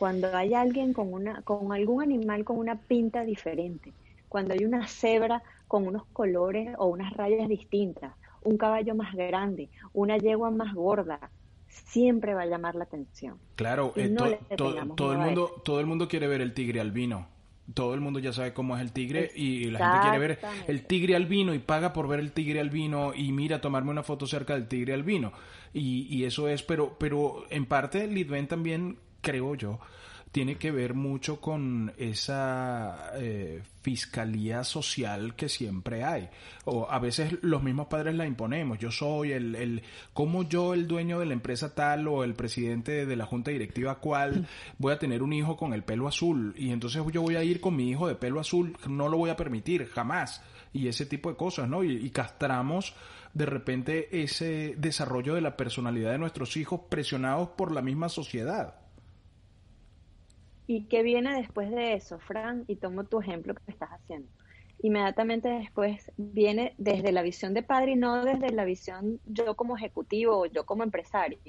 Cuando 0.04 0.36
hay 0.36 0.54
alguien 0.54 0.92
con 0.92 1.14
una, 1.14 1.44
con 1.44 1.72
algún 1.72 2.04
animal 2.04 2.44
con 2.44 2.58
una 2.58 2.76
pinta 2.76 3.24
diferente, 3.24 3.94
cuando 4.28 4.54
hay 4.54 4.66
una 4.66 4.86
cebra 4.86 5.42
con 5.66 5.88
unos 5.88 6.04
colores 6.12 6.76
o 6.78 6.88
unas 6.88 7.14
rayas 7.14 7.48
distintas, 7.48 8.14
un 8.42 8.58
caballo 8.58 8.96
más 8.96 9.16
grande, 9.16 9.70
una 9.94 10.18
yegua 10.18 10.52
más 10.52 10.74
gorda, 10.74 11.32
siempre 11.70 12.34
va 12.34 12.42
a 12.42 12.48
llamar 12.48 12.76
la 12.76 12.84
atención. 12.84 13.38
Claro, 13.56 13.94
eh, 13.96 14.14
todo 14.58 15.14
el 15.14 15.20
mundo, 15.20 15.62
todo 15.64 15.80
el 15.80 15.86
mundo 15.86 16.10
quiere 16.10 16.28
ver 16.28 16.42
el 16.42 16.54
tigre 16.54 16.82
albino. 16.82 17.28
Todo 17.74 17.94
el 17.94 18.02
mundo 18.02 18.20
ya 18.20 18.34
sabe 18.34 18.54
cómo 18.54 18.76
es 18.76 18.82
el 18.82 18.92
tigre 18.92 19.32
y 19.34 19.72
la 19.72 19.80
gente 19.80 20.00
quiere 20.02 20.20
ver 20.20 20.40
el 20.68 20.86
tigre 20.86 21.16
albino 21.16 21.54
y 21.54 21.60
paga 21.60 21.94
por 21.94 22.10
ver 22.10 22.20
el 22.20 22.34
tigre 22.34 22.60
albino 22.60 23.14
y 23.16 23.32
mira 23.32 23.62
tomarme 23.62 23.92
una 23.92 24.04
foto 24.04 24.28
cerca 24.28 24.54
del 24.54 24.68
tigre 24.68 24.94
albino. 24.94 25.32
Y, 25.74 26.14
y 26.14 26.26
eso 26.26 26.50
es 26.50 26.62
pero 26.62 26.98
pero 27.00 27.46
en 27.50 27.66
parte 27.66 28.06
Lidven 28.06 28.50
también 28.50 28.98
creo 29.24 29.56
yo 29.56 29.80
tiene 30.34 30.56
que 30.56 30.72
ver 30.72 30.96
mucho 30.96 31.40
con 31.40 31.94
esa 31.96 33.12
eh, 33.18 33.62
fiscalía 33.84 34.64
social 34.64 35.36
que 35.36 35.48
siempre 35.48 36.04
hay. 36.04 36.28
O 36.66 36.90
a 36.90 36.98
veces 36.98 37.38
los 37.44 37.62
mismos 37.62 37.86
padres 37.86 38.16
la 38.16 38.26
imponemos. 38.26 38.80
Yo 38.80 38.90
soy 38.90 39.32
el, 39.32 39.54
el, 39.54 39.84
como 40.12 40.42
yo, 40.42 40.74
el 40.74 40.88
dueño 40.88 41.20
de 41.20 41.28
la 41.28 41.34
empresa 41.34 41.76
tal 41.76 42.08
o 42.08 42.24
el 42.24 42.34
presidente 42.34 43.06
de 43.06 43.16
la 43.16 43.28
junta 43.28 43.52
directiva 43.52 44.00
cual, 44.00 44.48
voy 44.80 44.94
a 44.94 44.98
tener 44.98 45.22
un 45.22 45.34
hijo 45.34 45.56
con 45.56 45.72
el 45.72 45.84
pelo 45.84 46.08
azul 46.08 46.56
y 46.58 46.72
entonces 46.72 47.04
yo 47.12 47.22
voy 47.22 47.36
a 47.36 47.44
ir 47.44 47.62
con 47.62 47.76
mi 47.76 47.92
hijo 47.92 48.08
de 48.08 48.16
pelo 48.16 48.40
azul, 48.40 48.76
no 48.88 49.10
lo 49.10 49.18
voy 49.18 49.30
a 49.30 49.38
permitir 49.38 49.86
jamás. 49.86 50.42
Y 50.74 50.88
ese 50.88 51.06
tipo 51.06 51.30
de 51.30 51.36
cosas, 51.36 51.70
¿no? 51.70 51.84
y 51.84 52.10
castramos 52.10 52.96
de 53.36 53.46
repente 53.46 54.24
ese 54.24 54.74
desarrollo 54.80 55.36
de 55.36 55.42
la 55.42 55.56
personalidad 55.56 56.12
de 56.12 56.18
nuestros 56.18 56.58
hijos 56.58 56.82
presionados 56.90 57.50
por 57.50 57.72
la 57.72 57.84
misma 57.84 58.10
sociedad. 58.10 58.83
¿Y 60.68 60.88
qué 60.88 61.04
viene 61.04 61.36
después 61.36 61.70
de 61.72 61.94
eso, 61.94 62.20
Fran? 62.20 62.64
Y 62.68 62.78
tomo 62.78 63.06
tu 63.06 63.20
ejemplo 63.20 63.54
que 63.56 63.72
estás 63.72 63.90
haciendo. 63.92 64.30
inmediatamente 64.82 65.50
después 65.50 66.12
viene 66.18 66.74
desde 66.78 67.12
la 67.14 67.22
visión 67.22 67.54
de 67.54 67.64
padre 67.64 67.94
y 67.94 67.96
no 67.96 68.24
desde 68.26 68.52
la 68.52 68.66
visión 68.66 69.20
yo 69.26 69.56
como 69.56 69.78
ejecutivo 69.78 70.40
o 70.40 70.46
yo 70.48 70.66
como 70.66 70.84
empresario. 70.84 71.40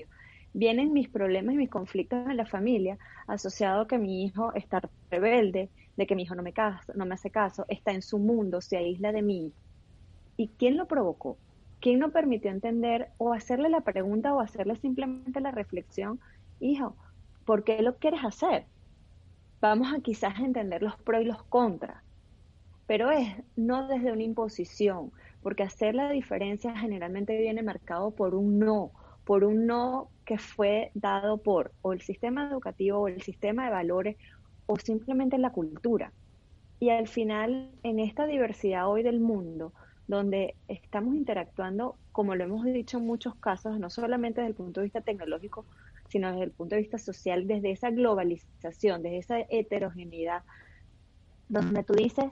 Vienen 0.52 0.92
mis 0.92 1.08
problemas 1.10 1.54
y 1.54 1.58
mis 1.58 1.70
conflictos 1.70 2.28
en 2.28 2.36
la 2.36 2.46
familia 2.46 2.98
asociado 3.26 3.82
a 3.82 3.88
que 3.88 3.98
mi 3.98 4.24
hijo 4.24 4.52
está 4.54 4.80
rebelde, 5.10 5.70
de 5.96 6.06
que 6.06 6.14
mi 6.16 6.22
hijo 6.24 6.34
no 6.36 6.42
me, 6.42 6.54
no 6.94 7.06
me 7.06 7.14
hace 7.14 7.30
caso, 7.30 7.64
está 7.68 7.92
en 7.92 8.02
su 8.02 8.18
mundo, 8.18 8.60
se 8.60 8.76
aísla 8.76 9.12
de 9.12 9.22
mí. 9.22 9.54
¿Y 10.36 10.48
quién 10.58 10.76
lo 10.76 10.86
provocó? 10.86 11.38
¿Quién 11.80 11.98
no 12.00 12.12
permitió 12.12 12.50
entender 12.50 13.10
o 13.18 13.32
hacerle 13.32 13.68
la 13.68 13.82
pregunta 13.82 14.34
o 14.34 14.40
hacerle 14.40 14.76
simplemente 14.76 15.40
la 15.40 15.50
reflexión, 15.50 16.20
hijo, 16.60 16.96
¿por 17.44 17.64
qué 17.64 17.82
lo 17.82 17.98
quieres 17.98 18.24
hacer? 18.24 18.66
Vamos 19.64 19.88
a 19.94 20.00
quizás 20.00 20.38
entender 20.40 20.82
los 20.82 20.96
pros 20.98 21.22
y 21.22 21.24
los 21.24 21.42
contras 21.44 22.04
pero 22.86 23.10
es 23.10 23.28
no 23.56 23.88
desde 23.88 24.12
una 24.12 24.22
imposición, 24.22 25.12
porque 25.42 25.62
hacer 25.62 25.94
la 25.94 26.10
diferencia 26.10 26.76
generalmente 26.76 27.36
viene 27.38 27.62
marcado 27.62 28.10
por 28.10 28.34
un 28.34 28.58
no, 28.58 28.92
por 29.24 29.44
un 29.44 29.66
no 29.66 30.08
que 30.24 30.38
fue 30.38 30.90
dado 30.94 31.38
por 31.38 31.72
o 31.82 31.92
el 31.92 32.02
sistema 32.02 32.48
educativo 32.50 32.98
o 32.98 33.08
el 33.08 33.22
sistema 33.22 33.64
de 33.64 33.70
valores 33.70 34.16
o 34.66 34.76
simplemente 34.76 35.38
la 35.38 35.50
cultura. 35.50 36.12
Y 36.80 36.90
al 36.90 37.08
final, 37.08 37.70
en 37.82 37.98
esta 38.00 38.26
diversidad 38.26 38.88
hoy 38.88 39.02
del 39.02 39.20
mundo, 39.20 39.72
donde 40.06 40.54
estamos 40.68 41.14
interactuando, 41.14 41.96
como 42.12 42.34
lo 42.34 42.44
hemos 42.44 42.64
dicho 42.64 42.98
en 42.98 43.06
muchos 43.06 43.34
casos, 43.36 43.78
no 43.78 43.88
solamente 43.88 44.40
desde 44.42 44.50
el 44.50 44.56
punto 44.56 44.80
de 44.80 44.84
vista 44.84 45.00
tecnológico, 45.00 45.64
sino 46.08 46.30
desde 46.30 46.44
el 46.44 46.50
punto 46.52 46.74
de 46.74 46.82
vista 46.82 46.98
social, 46.98 47.46
desde 47.46 47.70
esa 47.70 47.90
globalización, 47.90 49.02
desde 49.02 49.18
esa 49.18 49.38
heterogeneidad, 49.48 50.42
donde 51.48 51.82
tú 51.84 51.94
dices, 51.94 52.26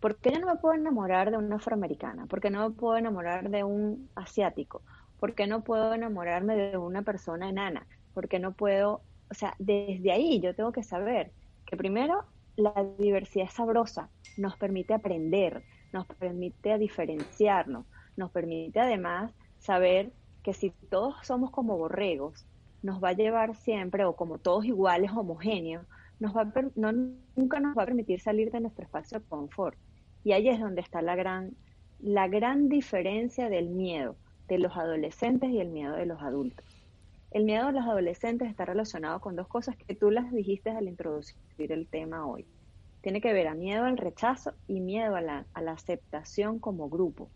¿Por 0.00 0.18
qué 0.18 0.30
yo 0.30 0.40
no 0.40 0.46
me 0.46 0.56
puedo 0.56 0.74
enamorar 0.74 1.30
de 1.30 1.38
una 1.38 1.56
afroamericana? 1.56 2.26
¿Por 2.26 2.40
qué 2.40 2.50
no 2.50 2.68
me 2.68 2.74
puedo 2.74 2.96
enamorar 2.96 3.50
de 3.50 3.64
un 3.64 4.08
asiático? 4.14 4.82
¿Por 5.18 5.34
qué 5.34 5.46
no 5.46 5.64
puedo 5.64 5.94
enamorarme 5.94 6.54
de 6.54 6.76
una 6.76 7.02
persona 7.02 7.48
enana? 7.48 7.86
¿Por 8.12 8.28
qué 8.28 8.38
no 8.38 8.52
puedo? 8.52 9.00
O 9.30 9.34
sea, 9.34 9.54
desde 9.58 10.12
ahí 10.12 10.40
yo 10.40 10.54
tengo 10.54 10.70
que 10.70 10.82
saber 10.82 11.32
que 11.64 11.76
primero 11.76 12.24
la 12.56 12.72
diversidad 12.98 13.46
es 13.46 13.54
sabrosa, 13.54 14.08
nos 14.36 14.56
permite 14.56 14.94
aprender, 14.94 15.64
nos 15.92 16.06
permite 16.06 16.78
diferenciarnos, 16.78 17.86
nos 18.16 18.30
permite 18.30 18.80
además 18.80 19.32
saber 19.58 20.12
que 20.42 20.52
si 20.52 20.70
todos 20.90 21.16
somos 21.26 21.50
como 21.50 21.76
borregos, 21.76 22.46
nos 22.86 23.02
va 23.02 23.08
a 23.10 23.14
llevar 23.14 23.56
siempre, 23.56 24.04
o 24.04 24.14
como 24.14 24.38
todos 24.38 24.64
iguales, 24.64 25.10
homogéneos, 25.10 25.84
nos 26.20 26.34
va 26.36 26.50
no, 26.76 26.92
nunca 27.34 27.58
nos 27.58 27.76
va 27.76 27.82
a 27.82 27.86
permitir 27.86 28.20
salir 28.20 28.52
de 28.52 28.60
nuestro 28.60 28.84
espacio 28.84 29.18
de 29.18 29.26
confort. 29.26 29.76
Y 30.22 30.32
ahí 30.32 30.48
es 30.48 30.60
donde 30.60 30.82
está 30.82 31.02
la 31.02 31.16
gran, 31.16 31.56
la 31.98 32.28
gran 32.28 32.68
diferencia 32.68 33.48
del 33.48 33.70
miedo 33.70 34.14
de 34.46 34.58
los 34.58 34.76
adolescentes 34.76 35.50
y 35.50 35.58
el 35.58 35.68
miedo 35.68 35.96
de 35.96 36.06
los 36.06 36.22
adultos. 36.22 36.64
El 37.32 37.44
miedo 37.44 37.66
de 37.66 37.72
los 37.72 37.84
adolescentes 37.84 38.48
está 38.48 38.64
relacionado 38.64 39.20
con 39.20 39.34
dos 39.34 39.48
cosas 39.48 39.76
que 39.76 39.96
tú 39.96 40.12
las 40.12 40.30
dijiste 40.32 40.70
al 40.70 40.86
introducir 40.86 41.36
el 41.58 41.88
tema 41.88 42.24
hoy. 42.24 42.46
Tiene 43.00 43.20
que 43.20 43.32
ver 43.32 43.48
a 43.48 43.54
miedo 43.54 43.84
al 43.84 43.98
rechazo 43.98 44.52
y 44.68 44.80
miedo 44.80 45.16
a 45.16 45.20
la, 45.20 45.44
a 45.54 45.60
la 45.60 45.72
aceptación 45.72 46.60
como 46.60 46.88
grupo. 46.88 47.30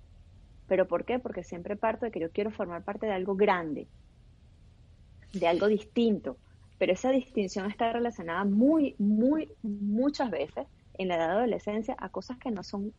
¿Pero 0.69 0.87
por 0.87 1.05
qué? 1.05 1.19
Porque 1.19 1.43
siempre 1.43 1.75
parto 1.75 2.07
de 2.07 2.13
que 2.13 2.21
yo 2.21 2.31
quiero 2.31 2.53
formar 2.53 2.85
parte 2.85 3.07
de 3.07 3.13
algo 3.13 3.35
grande, 3.35 3.89
de 5.33 5.47
algo 5.47 5.67
distinto, 5.67 6.37
pero 6.79 6.93
esa 6.93 7.11
distinción 7.11 7.71
está 7.71 7.93
relacionada 7.93 8.45
muy, 8.45 8.95
muy, 8.99 9.53
muchas 9.63 10.31
veces 10.31 10.67
en 10.95 11.09
la 11.09 11.17
edad 11.17 11.29
de 11.29 11.35
adolescencia 11.35 11.97
a 11.99 12.09
cosas 12.09 12.39
que 12.39 12.51
no 12.51 12.63
son 12.63 12.93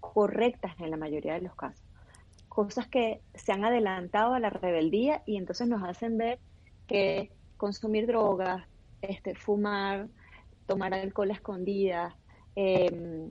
correctas 0.00 0.74
en 0.78 0.90
la 0.90 0.96
mayoría 0.96 1.34
de 1.34 1.42
los 1.42 1.54
casos. 1.54 1.84
Cosas 2.48 2.88
que 2.88 3.20
se 3.34 3.52
han 3.52 3.64
adelantado 3.64 4.34
a 4.34 4.40
la 4.40 4.50
rebeldía 4.50 5.22
y 5.26 5.36
entonces 5.36 5.68
nos 5.68 5.82
hacen 5.82 6.18
ver 6.18 6.38
que 6.86 7.30
consumir 7.56 8.06
drogas, 8.06 8.66
este, 9.02 9.34
fumar, 9.34 10.08
tomar 10.66 10.94
alcohol 10.94 11.30
a 11.30 11.34
escondidas, 11.34 12.14
eh, 12.56 13.30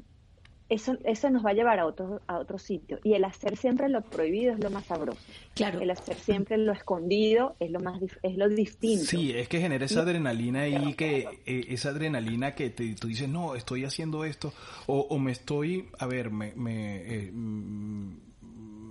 eso, 0.69 0.97
eso 1.03 1.29
nos 1.29 1.45
va 1.45 1.51
a 1.51 1.53
llevar 1.53 1.79
a 1.79 1.85
otro, 1.85 2.21
a 2.27 2.37
otro 2.37 2.57
sitio. 2.57 2.99
Y 3.03 3.13
el 3.13 3.23
hacer 3.23 3.57
siempre 3.57 3.89
lo 3.89 4.01
prohibido 4.01 4.53
es 4.53 4.59
lo 4.59 4.69
más 4.69 4.85
sabroso. 4.85 5.19
Claro. 5.55 5.79
El 5.79 5.89
hacer 5.91 6.15
siempre 6.15 6.57
lo 6.57 6.73
escondido 6.73 7.55
es 7.59 7.71
lo 7.71 7.79
más 7.79 8.01
es 8.21 8.37
lo 8.37 8.49
distinto. 8.49 9.05
Sí, 9.05 9.31
es 9.31 9.47
que 9.47 9.59
genera 9.59 9.85
esa 9.85 10.01
adrenalina 10.01 10.61
ahí, 10.61 10.93
que 10.93 11.27
eh, 11.45 11.65
esa 11.69 11.89
adrenalina 11.89 12.53
que 12.53 12.69
te, 12.69 12.93
tú 12.95 13.07
dices, 13.07 13.29
no, 13.29 13.55
estoy 13.55 13.85
haciendo 13.85 14.25
esto, 14.25 14.53
o, 14.87 14.99
o 14.99 15.19
me 15.19 15.31
estoy, 15.31 15.89
a 15.99 16.05
ver, 16.05 16.31
me, 16.31 16.53
me 16.55 16.97
eh, 16.97 17.31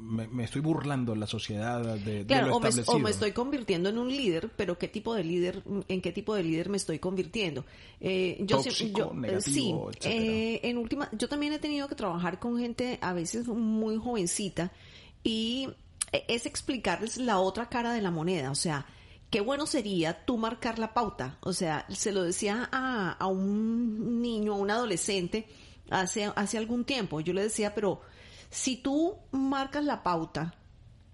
me, 0.07 0.45
estoy 0.45 0.61
burlando 0.61 1.15
la 1.15 1.27
sociedad 1.27 1.97
de, 1.99 2.25
claro, 2.25 2.49
lo 2.49 2.57
o, 2.57 2.61
me, 2.61 2.71
o 2.87 2.99
me, 2.99 3.11
estoy 3.11 3.33
convirtiendo 3.33 3.89
en 3.89 3.99
un 3.99 4.09
líder, 4.09 4.51
pero 4.57 4.79
¿qué 4.79 4.89
tipo 4.89 5.15
de 5.15 5.25
líder, 5.25 5.63
en 5.89 6.01
qué 6.01 6.13
tipo 6.13 6.35
de 6.35 6.43
líder 6.43 6.69
me 6.69 6.77
estoy 6.77 6.99
convirtiendo? 6.99 7.65
Eh, 8.01 8.39
yo, 8.41 8.59
Tóxico, 8.59 9.13
negativo, 9.15 9.91
sí, 9.99 10.09
eh, 10.09 10.61
en 10.63 10.79
última, 10.79 11.09
yo 11.13 11.29
también 11.29 11.53
he 11.53 11.59
tenido 11.59 11.89
que 11.89 11.95
trabajar 11.95 12.39
con 12.39 12.59
gente 12.59 12.99
a 13.01 13.13
veces 13.13 13.49
muy 13.49 13.97
jovencita 13.97 14.73
y 15.25 15.69
es 16.29 16.47
explicarles 16.47 17.17
la 17.17 17.41
otra 17.41 17.69
cara 17.69 17.93
de 17.93 18.01
la 18.01 18.11
moneda, 18.11 18.51
o 18.51 18.57
sea, 18.57 18.87
qué 19.31 19.41
bueno 19.41 19.67
sería 19.67 20.25
tú 20.25 20.39
marcar 20.39 20.79
la 20.79 20.95
pauta, 20.95 21.39
o 21.41 21.53
sea, 21.53 21.85
se 21.89 22.13
lo 22.13 22.23
decía 22.23 22.69
a, 22.71 23.13
a 23.13 23.27
un 23.27 24.23
niño, 24.23 24.55
a 24.55 24.57
un 24.57 24.71
adolescente 24.71 25.47
hace, 25.91 26.31
hace 26.35 26.59
algún 26.59 26.85
tiempo, 26.85 27.21
yo 27.21 27.33
le 27.33 27.43
decía, 27.43 27.75
pero 27.75 28.01
si 28.51 28.77
tú 28.77 29.17
marcas 29.33 29.85
la 29.85 30.03
pauta, 30.03 30.55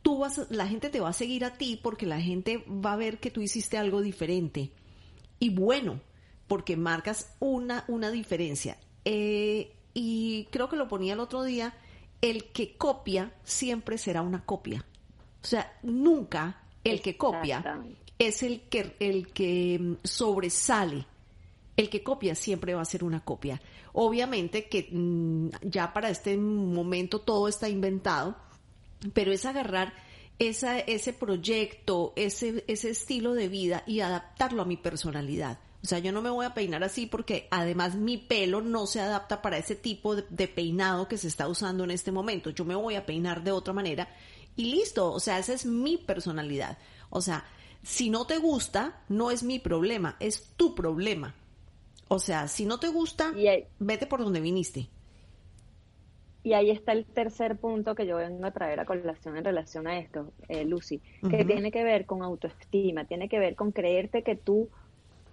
tú 0.02 0.18
vas, 0.18 0.46
la 0.50 0.66
gente 0.66 0.90
te 0.90 1.00
va 1.00 1.10
a 1.10 1.14
seguir 1.14 1.44
a 1.44 1.54
ti 1.54 1.78
porque 1.82 2.06
la 2.06 2.20
gente 2.20 2.64
va 2.68 2.92
a 2.92 2.96
ver 2.96 3.18
que 3.18 3.30
tú 3.30 3.40
hiciste 3.40 3.78
algo 3.78 4.00
diferente. 4.00 4.72
Y 5.38 5.50
bueno, 5.50 6.00
porque 6.46 6.76
marcas 6.76 7.34
una, 7.40 7.84
una 7.88 8.10
diferencia. 8.10 8.78
Eh, 9.04 9.74
y 9.94 10.48
creo 10.50 10.68
que 10.68 10.76
lo 10.76 10.88
ponía 10.88 11.14
el 11.14 11.20
otro 11.20 11.42
día, 11.42 11.74
el 12.20 12.52
que 12.52 12.76
copia 12.76 13.32
siempre 13.42 13.98
será 13.98 14.22
una 14.22 14.44
copia. 14.44 14.84
O 15.42 15.46
sea, 15.46 15.72
nunca 15.82 16.62
el 16.84 17.02
que 17.02 17.16
copia 17.16 17.82
es 18.18 18.42
el 18.42 18.62
que, 18.62 18.96
el 19.00 19.32
que 19.32 19.78
mm, 19.80 19.94
sobresale. 20.04 21.06
El 21.76 21.88
que 21.88 22.02
copia 22.02 22.35
siempre 22.35 22.75
va 22.75 22.83
a 22.83 22.87
ser 22.87 23.02
una 23.05 23.25
copia. 23.25 23.61
Obviamente 23.93 24.69
que 24.69 24.88
mm, 24.91 25.49
ya 25.62 25.93
para 25.93 26.11
este 26.11 26.37
momento 26.37 27.21
todo 27.21 27.49
está 27.49 27.69
inventado, 27.69 28.37
pero 29.14 29.33
es 29.33 29.45
agarrar 29.47 29.95
ese 30.38 31.12
proyecto, 31.12 32.12
ese, 32.17 32.64
ese 32.67 32.91
estilo 32.91 33.35
de 33.35 33.49
vida 33.49 33.85
y 33.87 34.00
adaptarlo 34.00 34.62
a 34.62 34.67
mi 34.67 34.76
personalidad. 34.76 35.59
O 35.85 35.87
sea, 35.87 35.99
yo 35.99 36.12
no 36.12 36.23
me 36.23 36.31
voy 36.31 36.47
a 36.47 36.55
peinar 36.55 36.85
así 36.85 37.07
porque 37.07 37.49
además 37.50 37.97
mi 37.97 38.17
pelo 38.17 38.61
no 38.61 38.87
se 38.87 39.00
adapta 39.00 39.43
para 39.43 39.59
ese 39.59 39.75
tipo 39.75 40.14
de, 40.14 40.25
de, 40.31 40.49
peinado 40.49 41.09
que 41.09 41.19
se 41.19 41.29
está 41.29 41.49
usando 41.49 41.85
en 41.85 41.91
este 41.91 42.12
momento. 42.12 42.50
Yo 42.50 42.64
me 42.64 42.75
voy 42.75 42.95
a 42.95 43.07
peinar 43.07 43.43
de 43.43 43.52
otra 43.52 43.73
manera 43.73 44.09
y 44.57 44.67
listo. 44.67 45.12
O 45.12 45.21
sea, 45.21 45.38
esa 45.38 45.52
es 45.52 45.67
mi 45.67 45.97
personalidad. 45.97 46.79
O 47.11 47.21
sea, 47.21 47.45
si 47.83 48.11
no 48.11 48.26
te 48.26 48.38
gusta, 48.38 49.02
no 49.09 49.31
es 49.31 49.43
mi 49.43 49.59
problema, 49.59 50.17
es 50.21 50.55
tu 50.57 50.75
problema. 50.75 51.35
O 52.12 52.19
sea, 52.19 52.47
si 52.47 52.66
no 52.66 52.78
te 52.78 52.88
gusta, 52.88 53.33
vete 53.78 54.07
por 54.07 54.23
donde 54.23 54.42
viniste. 54.42 54.90
Y 56.42 56.52
ahí 56.52 56.71
está 56.71 56.92
el 56.92 57.07
tercer 57.07 57.57
punto 57.57 57.95
que 57.95 58.07
yo 58.07 58.16
vengo 58.16 58.45
a 58.45 58.50
traer 58.50 58.81
a 58.81 58.85
colación 58.85 59.38
en 59.38 59.45
relación 59.45 59.87
a 59.87 59.99
esto, 59.99 60.31
eh, 60.49 60.66
Lucy, 60.66 61.00
que 61.31 61.42
tiene 61.47 61.73
que 61.73 61.83
ver 61.85 62.04
con 62.04 62.23
autoestima, 62.23 63.07
tiene 63.07 63.31
que 63.31 63.38
ver 63.38 63.54
con 63.54 63.73
creerte 63.73 64.23
que 64.23 64.37
tú 64.37 64.69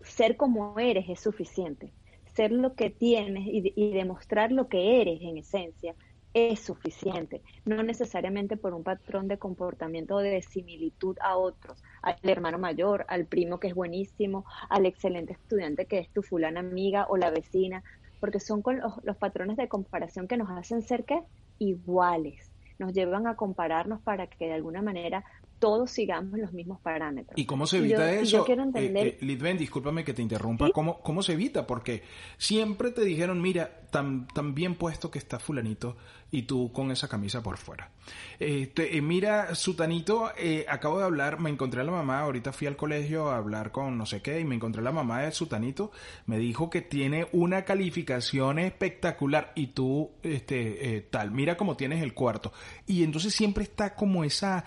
ser 0.04 0.38
como 0.38 0.80
eres 0.80 1.10
es 1.10 1.20
suficiente, 1.20 1.92
ser 2.34 2.54
lo 2.54 2.74
que 2.76 2.90
tienes 2.90 3.44
y 3.46 3.92
demostrar 3.92 4.54
lo 4.54 4.70
que 4.70 5.02
eres 5.02 5.20
en 5.22 5.38
esencia 5.38 5.96
es 6.34 6.62
suficiente, 6.62 7.42
no 7.66 7.84
necesariamente 7.84 8.56
por 8.56 8.74
un 8.74 8.84
patrón 8.84 9.28
de 9.28 9.38
comportamiento 9.38 10.20
de 10.20 10.42
similitud 10.44 11.18
a 11.20 11.36
otros, 11.36 11.84
al 12.02 12.18
hermano 12.24 12.58
mayor, 12.58 13.06
al 13.08 13.26
primo 13.26 13.60
que 13.60 13.68
es 13.68 13.76
buenísimo, 13.76 14.46
al 14.70 14.86
excelente 14.86 15.34
estudiante 15.34 15.86
que 15.86 16.00
es 16.00 16.10
tu 16.10 16.22
fulana 16.22 16.60
amiga 16.60 17.06
o 17.10 17.18
la 17.18 17.30
vecina, 17.30 17.84
porque 18.20 18.40
son 18.40 18.62
con 18.62 18.80
los, 19.04 19.18
patrones 19.18 19.58
de 19.58 19.68
comparación 19.68 20.28
que 20.28 20.38
nos 20.38 20.50
hacen 20.50 20.82
ser 20.82 21.06
que 21.06 21.22
iguales, 21.58 22.52
nos 22.78 22.94
llevan 22.94 23.28
a 23.28 23.36
compararnos 23.36 24.02
para 24.02 24.28
que 24.28 24.46
de 24.46 24.54
alguna 24.54 24.82
manera 24.82 25.24
todos 25.60 25.92
sigamos 25.92 26.40
los 26.40 26.54
mismos 26.54 26.80
parámetros. 26.80 27.38
¿Y 27.38 27.46
cómo 27.46 27.68
se 27.68 27.78
evita 27.78 28.12
eso? 28.12 28.38
Yo 28.38 28.46
quiero 28.46 28.64
entender... 28.64 29.08
Eh, 29.08 29.18
eh 29.22 29.54
discúlpame 29.60 30.04
que 30.04 30.14
te 30.14 30.22
interrumpa, 30.22 30.70
¿Cómo, 30.72 31.00
¿cómo 31.02 31.22
se 31.22 31.34
evita? 31.34 31.68
Porque 31.68 32.04
siempre 32.38 32.92
te 32.92 33.04
dijeron, 33.04 33.42
mira, 33.42 33.82
tan, 33.92 34.28
tan 34.28 34.54
bien 34.54 34.76
puesto 34.76 35.12
que 35.12 35.20
está 35.20 35.40
fulanito 35.40 35.98
y 36.32 36.44
tú 36.44 36.72
con 36.72 36.92
esa 36.92 37.08
camisa 37.08 37.42
por 37.42 37.58
fuera. 37.58 37.92
Este, 38.40 38.98
eh, 38.98 39.02
mira, 39.02 39.56
Sutanito, 39.56 40.32
eh, 40.38 40.66
acabo 40.70 41.00
de 41.00 41.06
hablar, 41.06 41.40
me 41.40 41.50
encontré 41.50 41.82
a 41.82 41.84
la 41.84 41.92
mamá, 41.92 42.20
ahorita 42.20 42.54
fui 42.54 42.68
al 42.68 42.76
colegio 42.76 43.30
a 43.30 43.38
hablar 43.38 43.72
con 43.72 43.98
no 43.98 44.06
sé 44.06 44.22
qué 44.22 44.40
y 44.40 44.46
me 44.46 44.56
encontré 44.56 44.82
a 44.82 44.84
la 44.84 44.92
mamá 44.92 45.22
de 45.22 45.32
Sutanito, 45.32 45.92
me 46.28 46.38
dijo 46.38 46.70
que 46.70 46.82
tiene 46.82 47.28
una 47.32 47.66
calificación 47.66 48.60
espectacular 48.60 49.52
y 49.56 49.68
tú, 49.68 50.12
este, 50.22 50.98
eh, 50.98 51.02
tal, 51.02 51.32
mira 51.32 51.58
cómo 51.58 51.76
tienes 51.76 52.04
el 52.04 52.14
cuarto. 52.14 52.54
Y 52.86 53.04
entonces 53.04 53.34
siempre 53.34 53.64
está 53.64 53.96
como 53.96 54.24
esa, 54.24 54.66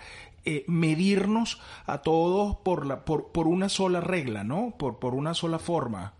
medirnos 0.67 1.61
a 1.85 2.01
todos 2.01 2.57
por, 2.57 2.85
la, 2.85 3.05
por, 3.05 3.31
por 3.31 3.47
una 3.47 3.69
sola 3.69 4.01
regla, 4.01 4.43
¿no? 4.43 4.75
Por, 4.77 4.99
por 4.99 5.15
una 5.15 5.33
sola 5.33 5.59
forma. 5.59 6.13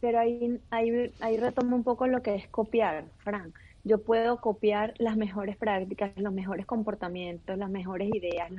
Pero 0.00 0.18
ahí, 0.18 0.60
ahí, 0.70 1.12
ahí 1.20 1.36
retomo 1.36 1.76
un 1.76 1.84
poco 1.84 2.06
lo 2.06 2.22
que 2.22 2.34
es 2.34 2.48
copiar, 2.48 3.04
Frank 3.18 3.54
yo 3.84 4.02
puedo 4.02 4.40
copiar 4.40 4.94
las 4.98 5.16
mejores 5.16 5.56
prácticas, 5.56 6.12
los 6.16 6.32
mejores 6.32 6.66
comportamientos, 6.66 7.56
las 7.56 7.70
mejores 7.70 8.10
ideas, 8.14 8.52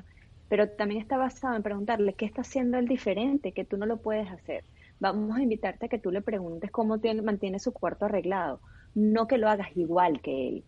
pero 0.50 0.70
también 0.70 1.02
está 1.02 1.18
basado 1.18 1.56
en 1.56 1.64
preguntarle 1.64 2.14
qué 2.14 2.26
está 2.26 2.42
haciendo 2.42 2.78
el 2.78 2.88
diferente, 2.88 3.52
que 3.52 3.66
tú 3.66 3.78
no 3.78 3.86
lo 3.86 3.98
puedes 3.98 4.30
hacer. 4.30 4.64
Vamos 5.00 5.38
a 5.38 5.42
invitarte 5.44 5.86
a 5.86 5.90
que 5.90 6.00
tú 6.00 6.12
le 6.12 6.22
preguntes 6.22 6.72
cómo 6.72 7.00
tiene, 7.00 7.22
mantiene 7.22 7.60
su 7.60 7.72
cuarto 7.72 8.06
arreglado, 8.06 8.60
no 8.94 9.28
que 9.28 9.38
lo 9.38 9.50
hagas 9.50 9.76
igual 9.76 10.22
que 10.22 10.48
él. 10.48 10.64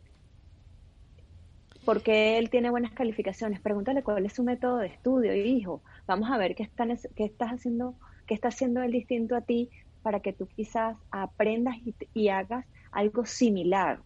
Porque 1.86 2.38
él 2.38 2.50
tiene 2.50 2.70
buenas 2.70 2.94
calificaciones, 2.94 3.60
pregúntale 3.60 4.04
cuál 4.04 4.26
es 4.26 4.34
su 4.34 4.44
método 4.44 4.78
de 4.78 4.88
estudio, 4.88 5.36
hijo. 5.36 5.82
Vamos 6.08 6.32
a 6.32 6.38
ver 6.38 6.56
qué, 6.56 6.64
están, 6.64 6.98
qué 7.16 7.26
estás 7.26 7.52
haciendo, 7.52 7.96
qué 8.26 8.34
está 8.34 8.48
haciendo 8.48 8.82
él 8.82 8.92
distinto 8.92 9.36
a 9.36 9.42
ti 9.42 9.70
para 10.02 10.22
que 10.22 10.34
tú 10.34 10.48
quizás 10.48 10.98
aprendas 11.12 11.76
y 12.14 12.30
hagas 12.30 12.66
algo 12.92 13.26
similar 13.26 14.00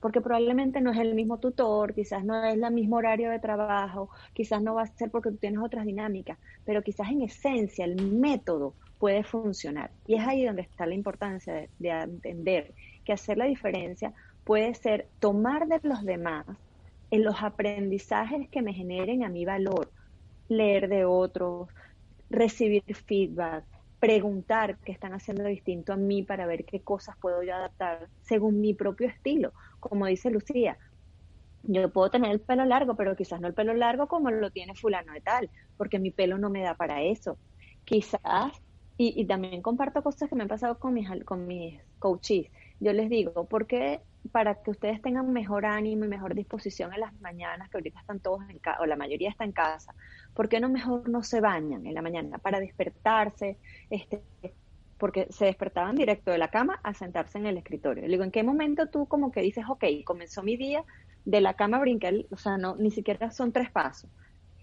porque 0.00 0.20
probablemente 0.20 0.80
no 0.80 0.92
es 0.92 0.98
el 0.98 1.14
mismo 1.14 1.38
tutor, 1.38 1.94
quizás 1.94 2.24
no 2.24 2.44
es 2.44 2.54
el 2.54 2.70
mismo 2.72 2.96
horario 2.96 3.30
de 3.30 3.38
trabajo, 3.38 4.10
quizás 4.34 4.62
no 4.62 4.74
va 4.74 4.82
a 4.82 4.86
ser 4.86 5.10
porque 5.10 5.30
tú 5.30 5.36
tienes 5.36 5.60
otras 5.60 5.84
dinámicas, 5.84 6.38
pero 6.64 6.82
quizás 6.82 7.10
en 7.10 7.22
esencia 7.22 7.84
el 7.84 7.96
método 8.12 8.74
puede 8.98 9.24
funcionar. 9.24 9.90
Y 10.06 10.14
es 10.14 10.26
ahí 10.26 10.44
donde 10.44 10.62
está 10.62 10.86
la 10.86 10.94
importancia 10.94 11.54
de, 11.54 11.70
de 11.78 11.90
entender 11.90 12.72
que 13.04 13.12
hacer 13.12 13.36
la 13.36 13.46
diferencia 13.46 14.12
puede 14.44 14.74
ser 14.74 15.08
tomar 15.18 15.66
de 15.66 15.80
los 15.82 16.04
demás 16.04 16.46
en 17.10 17.24
los 17.24 17.42
aprendizajes 17.42 18.48
que 18.50 18.62
me 18.62 18.74
generen 18.74 19.24
a 19.24 19.28
mi 19.28 19.44
valor, 19.44 19.92
leer 20.48 20.88
de 20.88 21.04
otros, 21.04 21.68
recibir 22.30 22.82
feedback, 23.06 23.64
preguntar 23.98 24.78
qué 24.84 24.92
están 24.92 25.14
haciendo 25.14 25.44
distinto 25.44 25.92
a 25.92 25.96
mí 25.96 26.22
para 26.22 26.46
ver 26.46 26.64
qué 26.64 26.82
cosas 26.82 27.16
puedo 27.20 27.42
yo 27.42 27.54
adaptar 27.54 28.08
según 28.22 28.60
mi 28.60 28.74
propio 28.74 29.08
estilo. 29.08 29.52
Como 29.80 30.06
dice 30.06 30.30
Lucía, 30.30 30.78
yo 31.62 31.92
puedo 31.92 32.10
tener 32.10 32.30
el 32.32 32.40
pelo 32.40 32.64
largo, 32.64 32.96
pero 32.96 33.16
quizás 33.16 33.40
no 33.40 33.48
el 33.48 33.54
pelo 33.54 33.74
largo 33.74 34.06
como 34.08 34.30
lo 34.30 34.50
tiene 34.50 34.74
fulano 34.74 35.12
de 35.12 35.20
tal, 35.20 35.50
porque 35.76 35.98
mi 35.98 36.10
pelo 36.10 36.38
no 36.38 36.50
me 36.50 36.62
da 36.62 36.76
para 36.76 37.02
eso. 37.02 37.38
Quizás, 37.84 38.52
y, 38.96 39.20
y 39.20 39.26
también 39.26 39.62
comparto 39.62 40.02
cosas 40.02 40.28
que 40.28 40.36
me 40.36 40.42
han 40.42 40.48
pasado 40.48 40.78
con 40.78 40.94
mis, 40.94 41.08
con 41.24 41.46
mis 41.46 41.80
coaches. 41.98 42.48
Yo 42.80 42.92
les 42.92 43.08
digo, 43.08 43.46
¿por 43.46 43.66
qué 43.66 44.00
para 44.26 44.54
que 44.62 44.70
ustedes 44.70 45.00
tengan 45.02 45.32
mejor 45.32 45.66
ánimo 45.66 46.04
y 46.04 46.08
mejor 46.08 46.34
disposición 46.34 46.92
en 46.92 47.00
las 47.00 47.12
mañanas, 47.20 47.68
que 47.70 47.76
ahorita 47.76 48.00
están 48.00 48.20
todos 48.20 48.42
en 48.48 48.58
casa, 48.58 48.80
o 48.80 48.86
la 48.86 48.96
mayoría 48.96 49.30
está 49.30 49.44
en 49.44 49.52
casa, 49.52 49.94
¿por 50.34 50.48
qué 50.48 50.60
no 50.60 50.68
mejor 50.68 51.08
no 51.08 51.22
se 51.22 51.40
bañan 51.40 51.86
en 51.86 51.94
la 51.94 52.02
mañana 52.02 52.38
para 52.38 52.60
despertarse? 52.60 53.58
Este, 53.90 54.22
porque 54.98 55.26
se 55.30 55.44
despertaban 55.44 55.94
directo 55.94 56.30
de 56.30 56.38
la 56.38 56.48
cama 56.48 56.80
a 56.82 56.94
sentarse 56.94 57.38
en 57.38 57.46
el 57.46 57.58
escritorio. 57.58 58.04
Le 58.04 58.10
digo, 58.10 58.24
¿en 58.24 58.30
qué 58.30 58.42
momento 58.42 58.88
tú 58.88 59.06
como 59.06 59.30
que 59.30 59.42
dices, 59.42 59.64
ok, 59.68 59.84
comenzó 60.04 60.42
mi 60.42 60.56
día, 60.56 60.84
de 61.24 61.40
la 61.40 61.54
cama 61.54 61.78
brinqué, 61.80 62.26
o 62.30 62.36
sea, 62.36 62.56
no, 62.56 62.76
ni 62.76 62.90
siquiera 62.90 63.30
son 63.30 63.52
tres 63.52 63.70
pasos? 63.70 64.10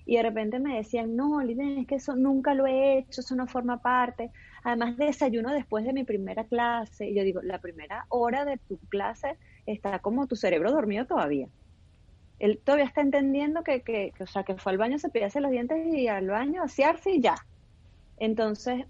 Y 0.05 0.17
de 0.17 0.23
repente 0.23 0.59
me 0.59 0.75
decían, 0.75 1.15
no, 1.15 1.41
Liden, 1.41 1.79
es 1.79 1.87
que 1.87 1.95
eso 1.95 2.15
nunca 2.15 2.53
lo 2.53 2.67
he 2.67 2.97
hecho, 2.97 3.21
eso 3.21 3.35
no 3.35 3.47
forma 3.47 3.81
parte. 3.81 4.31
Además, 4.63 4.97
desayuno 4.97 5.51
después 5.51 5.85
de 5.85 5.93
mi 5.93 6.03
primera 6.03 6.43
clase. 6.43 7.09
Y 7.09 7.15
yo 7.15 7.23
digo, 7.23 7.41
la 7.41 7.59
primera 7.59 8.05
hora 8.09 8.43
de 8.45 8.57
tu 8.57 8.77
clase 8.89 9.37
está 9.65 9.99
como 9.99 10.27
tu 10.27 10.35
cerebro 10.35 10.71
dormido 10.71 11.05
todavía. 11.05 11.47
Él 12.39 12.59
todavía 12.63 12.85
está 12.85 13.01
entendiendo 13.01 13.63
que, 13.63 13.81
que, 13.81 14.13
o 14.19 14.27
sea, 14.27 14.43
que 14.43 14.55
fue 14.57 14.73
al 14.73 14.77
baño, 14.77 14.99
se 14.99 15.23
hacer 15.23 15.41
los 15.41 15.51
dientes 15.51 15.85
y 15.93 16.07
al 16.07 16.27
baño 16.27 16.63
asearse 16.63 17.11
y 17.11 17.21
ya. 17.21 17.35
Entonces, 18.17 18.85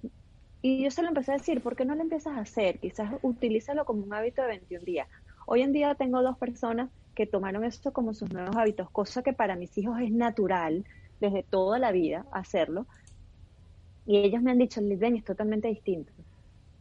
y 0.61 0.83
yo 0.83 0.89
se 0.89 1.03
lo 1.03 1.09
empecé 1.09 1.31
a 1.31 1.37
decir, 1.37 1.61
¿por 1.61 1.75
qué 1.75 1.85
no 1.85 1.93
lo 1.93 2.01
empiezas 2.01 2.37
a 2.37 2.41
hacer? 2.41 2.79
Quizás 2.79 3.11
utilízalo 3.21 3.85
como 3.85 4.03
un 4.03 4.13
hábito 4.13 4.41
de 4.41 4.47
21 4.47 4.85
días. 4.85 5.07
Hoy 5.45 5.61
en 5.61 5.73
día 5.73 5.93
tengo 5.95 6.21
dos 6.23 6.37
personas 6.37 6.89
que 7.13 7.27
tomaron 7.27 7.63
esto 7.63 7.93
como 7.93 8.13
sus 8.13 8.31
nuevos 8.31 8.55
hábitos, 8.55 8.89
cosa 8.89 9.21
que 9.21 9.33
para 9.33 9.55
mis 9.55 9.77
hijos 9.77 9.99
es 9.99 10.11
natural 10.11 10.85
desde 11.19 11.43
toda 11.43 11.79
la 11.79 11.91
vida 11.91 12.25
hacerlo. 12.31 12.85
Y 14.05 14.17
ellos 14.17 14.41
me 14.41 14.51
han 14.51 14.57
dicho, 14.57 14.81
ven, 14.83 15.15
es 15.15 15.23
totalmente 15.23 15.67
distinto 15.67 16.11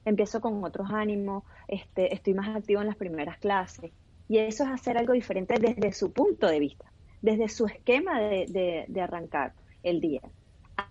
empiezo 0.04 0.40
con 0.40 0.62
otros 0.64 0.90
ánimos, 0.90 1.44
este, 1.68 2.14
estoy 2.14 2.34
más 2.34 2.54
activo 2.56 2.80
en 2.80 2.88
las 2.88 2.96
primeras 2.96 3.38
clases. 3.38 3.92
Y 4.28 4.38
eso 4.38 4.64
es 4.64 4.70
hacer 4.70 4.96
algo 4.96 5.12
diferente 5.12 5.54
desde 5.60 5.92
su 5.92 6.12
punto 6.12 6.46
de 6.46 6.58
vista, 6.58 6.86
desde 7.20 7.48
su 7.48 7.66
esquema 7.66 8.20
de, 8.20 8.86
de, 8.88 9.00
arrancar 9.00 9.52
el 9.82 10.00
día. 10.00 10.22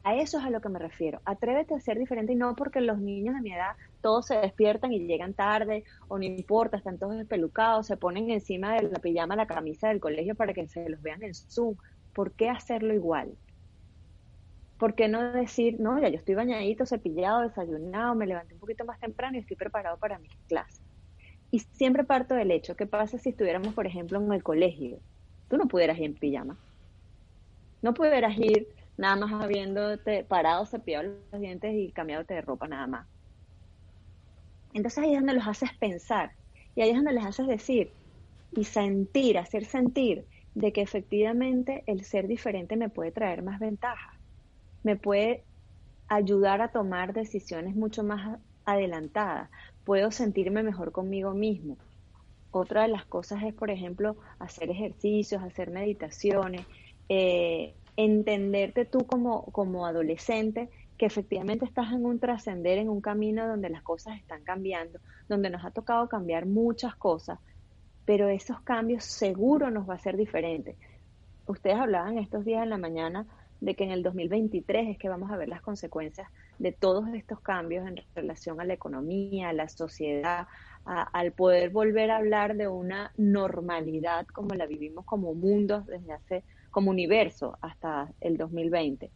A 0.03 0.15
eso 0.15 0.37
es 0.37 0.45
a 0.45 0.49
lo 0.49 0.61
que 0.61 0.69
me 0.69 0.79
refiero. 0.79 1.21
Atrévete 1.25 1.73
a 1.73 1.79
ser 1.79 1.97
diferente 1.97 2.33
y 2.33 2.35
no 2.35 2.55
porque 2.55 2.81
los 2.81 2.99
niños 2.99 3.35
de 3.35 3.41
mi 3.41 3.51
edad 3.51 3.75
todos 4.01 4.27
se 4.27 4.35
despiertan 4.35 4.93
y 4.93 4.99
llegan 4.99 5.33
tarde 5.33 5.83
o 6.07 6.17
no 6.17 6.23
importa, 6.23 6.77
están 6.77 6.97
todos 6.97 7.17
despelucados, 7.17 7.87
se 7.87 7.97
ponen 7.97 8.29
encima 8.29 8.75
de 8.75 8.89
la 8.89 8.99
pijama 8.99 9.35
la 9.35 9.47
camisa 9.47 9.89
del 9.89 9.99
colegio 9.99 10.35
para 10.35 10.53
que 10.53 10.67
se 10.67 10.87
los 10.87 11.01
vean 11.01 11.23
en 11.23 11.33
Zoom. 11.33 11.75
¿Por 12.13 12.33
qué 12.33 12.49
hacerlo 12.49 12.93
igual? 12.93 13.37
¿por 14.81 14.95
qué 14.95 15.07
no 15.07 15.31
decir, 15.31 15.79
no, 15.79 16.01
ya 16.01 16.09
yo 16.09 16.15
estoy 16.15 16.33
bañadito, 16.33 16.87
cepillado, 16.87 17.41
desayunado, 17.41 18.15
me 18.15 18.25
levanté 18.25 18.55
un 18.55 18.59
poquito 18.59 18.83
más 18.83 18.99
temprano 18.99 19.37
y 19.37 19.41
estoy 19.41 19.55
preparado 19.55 19.95
para 19.99 20.17
mis 20.17 20.35
clases? 20.47 20.81
Y 21.51 21.59
siempre 21.59 22.03
parto 22.03 22.33
del 22.33 22.49
hecho, 22.49 22.75
¿qué 22.75 22.87
pasa 22.87 23.19
si 23.19 23.29
estuviéramos, 23.29 23.75
por 23.75 23.85
ejemplo, 23.85 24.19
en 24.19 24.33
el 24.33 24.41
colegio? 24.41 24.97
Tú 25.49 25.57
no 25.57 25.67
pudieras 25.67 25.99
ir 25.99 26.05
en 26.05 26.15
pijama. 26.15 26.57
No 27.83 27.93
pudieras 27.93 28.35
ir 28.39 28.69
nada 28.97 29.17
más 29.17 29.43
habiéndote 29.43 30.23
parado, 30.23 30.65
cepillado 30.65 31.13
los 31.31 31.39
dientes 31.39 31.75
y 31.75 31.91
cambiándote 31.91 32.33
de 32.33 32.41
ropa 32.41 32.67
nada 32.67 32.87
más. 32.87 33.07
Entonces 34.73 35.03
ahí 35.03 35.13
es 35.13 35.19
donde 35.19 35.35
los 35.35 35.47
haces 35.47 35.69
pensar 35.79 36.31
y 36.73 36.81
ahí 36.81 36.89
es 36.89 36.95
donde 36.95 37.13
les 37.13 37.25
haces 37.25 37.45
decir 37.45 37.91
y 38.53 38.63
sentir, 38.63 39.37
hacer 39.37 39.63
sentir 39.63 40.25
de 40.55 40.73
que 40.73 40.81
efectivamente 40.81 41.83
el 41.87 42.03
ser 42.03 42.27
diferente 42.27 42.75
me 42.75 42.89
puede 42.89 43.11
traer 43.11 43.43
más 43.43 43.59
ventajas 43.59 44.21
me 44.83 44.95
puede 44.95 45.43
ayudar 46.07 46.61
a 46.61 46.69
tomar 46.69 47.13
decisiones 47.13 47.75
mucho 47.75 48.03
más 48.03 48.39
adelantadas. 48.65 49.49
Puedo 49.83 50.11
sentirme 50.11 50.63
mejor 50.63 50.91
conmigo 50.91 51.33
mismo. 51.33 51.77
Otra 52.51 52.83
de 52.83 52.89
las 52.89 53.05
cosas 53.05 53.43
es, 53.43 53.53
por 53.53 53.69
ejemplo, 53.69 54.17
hacer 54.39 54.69
ejercicios, 54.69 55.41
hacer 55.41 55.69
meditaciones, 55.71 56.65
eh, 57.07 57.75
entenderte 57.95 58.85
tú 58.85 59.05
como, 59.05 59.45
como 59.45 59.85
adolescente 59.85 60.69
que 60.97 61.05
efectivamente 61.05 61.65
estás 61.65 61.91
en 61.93 62.05
un 62.05 62.19
trascender, 62.19 62.77
en 62.77 62.89
un 62.89 63.01
camino 63.01 63.47
donde 63.47 63.69
las 63.69 63.81
cosas 63.81 64.17
están 64.17 64.43
cambiando, 64.43 64.99
donde 65.27 65.49
nos 65.49 65.65
ha 65.65 65.71
tocado 65.71 66.07
cambiar 66.07 66.45
muchas 66.45 66.95
cosas, 66.95 67.39
pero 68.05 68.29
esos 68.29 68.59
cambios 68.61 69.03
seguro 69.03 69.69
nos 69.69 69.89
va 69.89 69.95
a 69.95 69.99
ser 69.99 70.17
diferente. 70.17 70.75
Ustedes 71.47 71.77
hablaban 71.77 72.17
estos 72.17 72.45
días 72.45 72.63
en 72.63 72.69
la 72.69 72.77
mañana 72.77 73.27
de 73.59 73.75
que 73.75 73.83
en 73.83 73.91
el 73.91 74.03
2023 74.03 74.89
es 74.89 74.97
que 74.97 75.07
vamos 75.07 75.31
a 75.31 75.37
ver 75.37 75.47
las 75.47 75.61
consecuencias 75.61 76.27
de 76.57 76.71
todos 76.71 77.07
estos 77.13 77.39
cambios 77.41 77.87
en 77.87 78.01
relación 78.15 78.59
a 78.59 78.65
la 78.65 78.73
economía, 78.73 79.49
a 79.49 79.53
la 79.53 79.69
sociedad, 79.69 80.47
al 80.83 81.31
poder 81.31 81.69
volver 81.69 82.09
a 82.09 82.17
hablar 82.17 82.55
de 82.55 82.67
una 82.67 83.11
normalidad 83.17 84.25
como 84.27 84.55
la 84.55 84.65
vivimos 84.65 85.05
como 85.05 85.35
mundo 85.35 85.81
desde 85.81 86.11
hace, 86.11 86.43
como 86.71 86.89
universo 86.89 87.57
hasta 87.61 88.11
el 88.19 88.37
2020. 88.37 89.11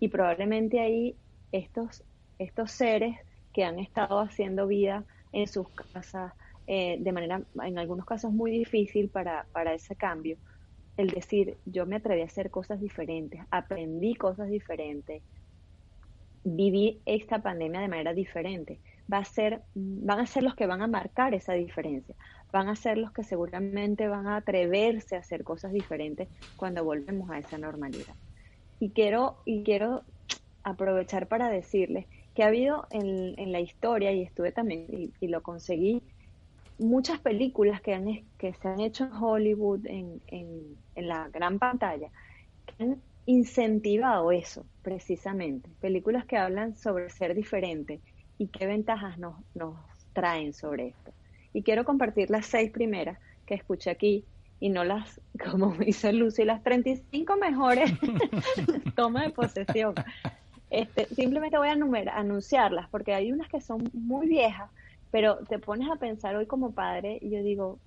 Y 0.00 0.08
probablemente 0.08 0.80
ahí 0.80 1.16
estos, 1.52 2.02
estos 2.38 2.72
seres 2.72 3.16
que 3.52 3.64
han 3.64 3.78
estado 3.78 4.18
haciendo 4.18 4.66
vida 4.66 5.04
en 5.32 5.46
sus 5.46 5.68
casas 5.68 6.32
eh, 6.66 6.96
de 7.00 7.12
manera, 7.12 7.42
en 7.62 7.78
algunos 7.78 8.06
casos, 8.06 8.32
muy 8.32 8.50
difícil 8.50 9.08
para, 9.08 9.46
para 9.52 9.74
ese 9.74 9.96
cambio, 9.96 10.36
el 10.96 11.08
decir, 11.08 11.56
yo 11.66 11.86
me 11.86 11.96
atreví 11.96 12.22
a 12.22 12.26
hacer 12.26 12.50
cosas 12.50 12.80
diferentes, 12.80 13.40
aprendí 13.50 14.14
cosas 14.14 14.48
diferentes, 14.48 15.22
viví 16.44 17.00
esta 17.06 17.40
pandemia 17.40 17.80
de 17.80 17.88
manera 17.88 18.14
diferente, 18.14 18.78
va 19.12 19.18
a 19.18 19.24
ser, 19.24 19.62
van 19.74 20.20
a 20.20 20.26
ser 20.26 20.42
los 20.42 20.54
que 20.54 20.66
van 20.66 20.82
a 20.82 20.86
marcar 20.86 21.34
esa 21.34 21.54
diferencia, 21.54 22.14
van 22.52 22.68
a 22.68 22.76
ser 22.76 22.98
los 22.98 23.10
que 23.12 23.24
seguramente 23.24 24.08
van 24.08 24.26
a 24.26 24.36
atreverse 24.36 25.16
a 25.16 25.20
hacer 25.20 25.42
cosas 25.42 25.72
diferentes 25.72 26.28
cuando 26.56 26.84
volvemos 26.84 27.30
a 27.30 27.38
esa 27.38 27.58
normalidad. 27.58 28.14
Y 28.78 28.90
quiero, 28.90 29.36
y 29.44 29.62
quiero 29.64 30.02
aprovechar 30.62 31.26
para 31.26 31.48
decirles 31.48 32.06
que 32.34 32.42
ha 32.42 32.48
habido 32.48 32.86
en, 32.90 33.52
la 33.52 33.60
historia, 33.60 34.12
y 34.12 34.22
estuve 34.22 34.52
también, 34.52 35.12
y, 35.20 35.26
lo 35.28 35.42
conseguí, 35.42 36.02
muchas 36.78 37.20
películas 37.20 37.80
que, 37.80 37.94
han, 37.94 38.24
que 38.38 38.54
se 38.54 38.68
han 38.68 38.80
hecho 38.80 39.04
en 39.04 39.12
Hollywood, 39.12 39.86
en, 39.86 40.20
en, 40.28 40.76
la 41.08 41.28
gran 41.28 41.58
pantalla, 41.58 42.08
que 42.66 42.82
han 42.82 43.02
incentivado 43.26 44.32
eso, 44.32 44.64
precisamente. 44.82 45.68
Películas 45.80 46.24
que 46.24 46.36
hablan 46.36 46.76
sobre 46.76 47.10
ser 47.10 47.34
diferente 47.34 48.00
y 48.38 48.48
qué 48.48 48.66
ventajas 48.66 49.18
nos, 49.18 49.36
nos 49.54 49.76
traen 50.12 50.52
sobre 50.52 50.88
esto. 50.88 51.12
Y 51.52 51.62
quiero 51.62 51.84
compartir 51.84 52.30
las 52.30 52.46
seis 52.46 52.70
primeras 52.70 53.18
que 53.46 53.54
escuché 53.54 53.90
aquí 53.90 54.24
y 54.60 54.70
no 54.70 54.84
las, 54.84 55.20
como 55.50 55.72
dice 55.74 56.12
Lucy, 56.12 56.44
las 56.44 56.62
35 56.62 57.36
mejores 57.36 57.92
tomas 58.96 59.24
de 59.24 59.30
posesión. 59.30 59.94
Este, 60.70 61.06
simplemente 61.06 61.58
voy 61.58 61.68
a 61.68 62.18
anunciarlas 62.18 62.88
porque 62.88 63.14
hay 63.14 63.30
unas 63.30 63.48
que 63.48 63.60
son 63.60 63.88
muy 63.92 64.26
viejas, 64.26 64.70
pero 65.14 65.36
te 65.48 65.60
pones 65.60 65.88
a 65.88 65.94
pensar 65.94 66.34
hoy 66.34 66.46
como 66.46 66.72
padre 66.72 67.20
y 67.20 67.30
yo 67.30 67.40
digo, 67.44 67.78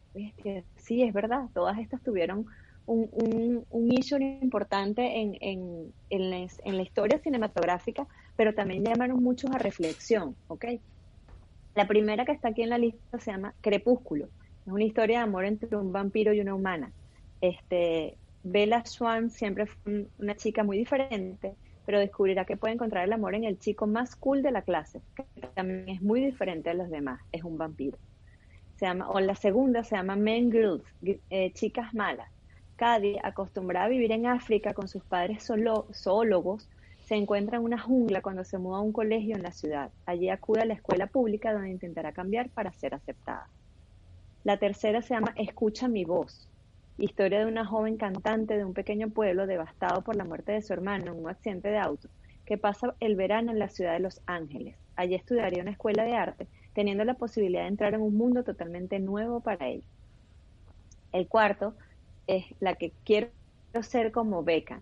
sí, 0.77 1.03
es 1.03 1.11
verdad, 1.11 1.49
todas 1.53 1.77
estas 1.77 2.01
tuvieron 2.01 2.45
un, 2.85 3.09
un, 3.11 3.65
un 3.69 3.91
issue 3.91 4.39
importante 4.41 5.19
en, 5.19 5.37
en, 5.41 5.93
en, 6.09 6.77
la, 6.77 6.81
historia 6.81 7.19
cinematográfica, 7.19 8.07
pero 8.37 8.53
también 8.53 8.85
llamaron 8.85 9.21
muchos 9.21 9.51
a 9.51 9.57
reflexión. 9.57 10.37
La 11.75 11.85
primera 11.85 12.23
que 12.23 12.31
está 12.31 12.47
aquí 12.47 12.61
en 12.61 12.69
la 12.69 12.77
lista 12.77 13.19
se 13.19 13.29
llama 13.29 13.53
Crepúsculo. 13.59 14.29
Es 14.65 14.71
una 14.71 14.85
historia 14.85 15.17
de 15.17 15.23
amor 15.25 15.43
entre 15.43 15.75
un 15.75 15.91
vampiro 15.91 16.31
y 16.31 16.39
una 16.39 16.55
humana. 16.55 16.93
Este, 17.41 18.15
Bella 18.43 18.85
Swan 18.85 19.31
siempre 19.31 19.65
fue 19.65 20.07
una 20.17 20.37
chica 20.37 20.63
muy 20.63 20.77
diferente, 20.77 21.55
pero 21.87 22.01
descubrirá 22.01 22.43
que 22.43 22.57
puede 22.57 22.73
encontrar 22.73 23.05
el 23.05 23.13
amor 23.13 23.33
en 23.33 23.45
el 23.45 23.59
chico 23.59 23.87
más 23.87 24.17
cool 24.17 24.41
de 24.41 24.51
la 24.51 24.61
clase, 24.61 24.99
que 25.15 25.23
también 25.55 25.87
es 25.87 26.01
muy 26.01 26.19
diferente 26.19 26.69
a 26.69 26.73
los 26.73 26.89
demás, 26.89 27.21
es 27.31 27.45
un 27.45 27.57
vampiro. 27.57 27.97
Se 28.75 28.85
llama, 28.85 29.09
o 29.09 29.21
la 29.21 29.35
segunda 29.35 29.85
se 29.85 29.95
llama 29.95 30.17
Men 30.17 30.51
Girls, 30.51 30.83
eh, 31.29 31.53
chicas 31.53 31.93
malas. 31.93 32.29
Cady, 32.75 33.15
acostumbrada 33.23 33.85
a 33.85 33.89
vivir 33.89 34.11
en 34.11 34.25
África 34.25 34.73
con 34.73 34.89
sus 34.89 35.01
padres 35.05 35.45
zoólogos, 35.45 36.69
se 37.05 37.15
encuentra 37.15 37.55
en 37.55 37.63
una 37.63 37.79
jungla 37.79 38.21
cuando 38.21 38.43
se 38.43 38.57
muda 38.57 38.79
a 38.79 38.81
un 38.81 38.91
colegio 38.91 39.37
en 39.37 39.43
la 39.43 39.53
ciudad. 39.53 39.89
Allí 40.05 40.27
acude 40.27 40.63
a 40.63 40.65
la 40.65 40.73
escuela 40.73 41.07
pública 41.07 41.53
donde 41.53 41.69
intentará 41.69 42.11
cambiar 42.11 42.49
para 42.49 42.73
ser 42.73 42.95
aceptada. 42.95 43.47
La 44.43 44.57
tercera 44.57 45.01
se 45.01 45.13
llama 45.13 45.33
Escucha 45.37 45.87
mi 45.87 46.03
voz, 46.03 46.49
historia 46.97 47.39
de 47.39 47.45
una 47.45 47.65
joven 47.65 47.97
cantante 47.97 48.57
de 48.57 48.65
un 48.65 48.73
pequeño 48.73 49.09
pueblo 49.09 49.47
devastado 49.47 50.01
por 50.01 50.15
la 50.15 50.23
muerte 50.23 50.53
de 50.53 50.61
su 50.61 50.73
hermano 50.73 51.11
en 51.11 51.19
un 51.19 51.29
accidente 51.29 51.69
de 51.69 51.77
auto, 51.77 52.09
que 52.45 52.57
pasa 52.57 52.95
el 52.99 53.15
verano 53.15 53.51
en 53.51 53.59
la 53.59 53.69
ciudad 53.69 53.93
de 53.93 53.99
Los 53.99 54.21
Ángeles. 54.25 54.75
Allí 54.95 55.15
estudiaría 55.15 55.61
una 55.61 55.71
escuela 55.71 56.03
de 56.03 56.13
arte, 56.13 56.47
teniendo 56.73 57.03
la 57.03 57.13
posibilidad 57.13 57.63
de 57.63 57.67
entrar 57.67 57.93
en 57.93 58.01
un 58.01 58.15
mundo 58.15 58.43
totalmente 58.43 58.99
nuevo 58.99 59.41
para 59.41 59.67
ella. 59.67 59.83
El 61.11 61.27
cuarto 61.27 61.75
es 62.25 62.45
la 62.59 62.75
que 62.75 62.91
quiero 63.03 63.29
ser 63.81 64.11
como 64.11 64.43
Beckham. 64.43 64.81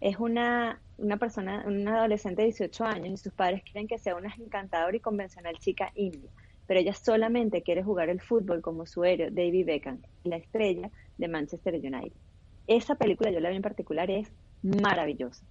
Es 0.00 0.18
una, 0.18 0.80
una 0.98 1.16
persona, 1.16 1.64
una 1.66 1.98
adolescente 1.98 2.42
de 2.42 2.48
18 2.48 2.84
años 2.84 3.08
y 3.08 3.16
sus 3.16 3.32
padres 3.32 3.62
quieren 3.62 3.86
que 3.86 3.98
sea 3.98 4.16
una 4.16 4.34
encantadora 4.38 4.96
y 4.96 5.00
convencional 5.00 5.58
chica 5.58 5.92
india, 5.94 6.30
pero 6.66 6.80
ella 6.80 6.94
solamente 6.94 7.62
quiere 7.62 7.82
jugar 7.82 8.08
el 8.08 8.20
fútbol 8.20 8.62
como 8.62 8.86
su 8.86 9.04
héroe, 9.04 9.30
David 9.30 9.66
Beckham, 9.66 9.98
la 10.24 10.36
estrella 10.36 10.90
de 11.18 11.28
Manchester 11.28 11.74
United. 11.74 12.16
Esa 12.66 12.94
película, 12.94 13.30
yo 13.30 13.40
la 13.40 13.50
vi 13.50 13.56
en 13.56 13.62
particular, 13.62 14.10
es 14.10 14.32
maravillosa. 14.62 15.44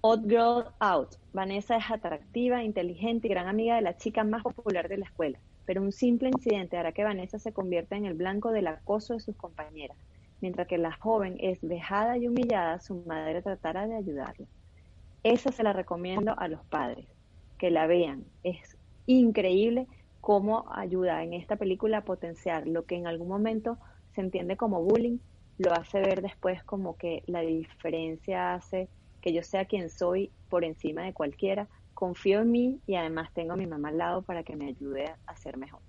Odd 0.00 0.28
Girl 0.28 0.64
Out. 0.78 1.16
Vanessa 1.32 1.76
es 1.76 1.90
atractiva, 1.90 2.62
inteligente 2.62 3.26
y 3.26 3.30
gran 3.30 3.48
amiga 3.48 3.74
de 3.74 3.82
la 3.82 3.96
chica 3.96 4.22
más 4.22 4.44
popular 4.44 4.88
de 4.88 4.98
la 4.98 5.06
escuela, 5.06 5.38
pero 5.66 5.82
un 5.82 5.90
simple 5.90 6.28
incidente 6.28 6.76
hará 6.76 6.92
que 6.92 7.02
Vanessa 7.02 7.38
se 7.38 7.52
convierta 7.52 7.96
en 7.96 8.06
el 8.06 8.14
blanco 8.14 8.52
del 8.52 8.68
acoso 8.68 9.14
de 9.14 9.20
sus 9.20 9.36
compañeras. 9.36 9.96
Mientras 10.40 10.68
que 10.68 10.78
la 10.78 10.92
joven 10.92 11.36
es 11.40 11.58
vejada 11.62 12.16
y 12.16 12.28
humillada, 12.28 12.78
su 12.78 13.02
madre 13.06 13.42
tratará 13.42 13.88
de 13.88 13.96
ayudarla. 13.96 14.46
Esa 15.24 15.50
se 15.50 15.64
la 15.64 15.72
recomiendo 15.72 16.38
a 16.38 16.46
los 16.46 16.64
padres, 16.66 17.06
que 17.58 17.72
la 17.72 17.88
vean. 17.88 18.24
Es 18.44 18.78
increíble 19.06 19.88
cómo 20.20 20.66
ayuda 20.72 21.22
en 21.22 21.34
esta 21.34 21.56
película 21.56 21.98
a 21.98 22.04
potenciar 22.04 22.66
lo 22.66 22.84
que 22.84 22.96
en 22.96 23.06
algún 23.06 23.28
momento 23.28 23.78
se 24.14 24.20
entiende 24.20 24.56
como 24.56 24.82
bullying, 24.82 25.18
lo 25.58 25.72
hace 25.72 26.00
ver 26.00 26.22
después 26.22 26.62
como 26.64 26.96
que 26.96 27.22
la 27.26 27.40
diferencia 27.40 28.54
hace 28.54 28.88
que 29.20 29.32
yo 29.32 29.42
sea 29.42 29.64
quien 29.64 29.90
soy 29.90 30.30
por 30.48 30.64
encima 30.64 31.02
de 31.02 31.12
cualquiera, 31.12 31.68
confío 31.94 32.40
en 32.40 32.50
mí 32.50 32.80
y 32.86 32.94
además 32.94 33.32
tengo 33.34 33.54
a 33.54 33.56
mi 33.56 33.66
mamá 33.66 33.88
al 33.88 33.98
lado 33.98 34.22
para 34.22 34.44
que 34.44 34.54
me 34.54 34.68
ayude 34.68 35.06
a 35.26 35.36
ser 35.36 35.56
mejor. 35.56 35.80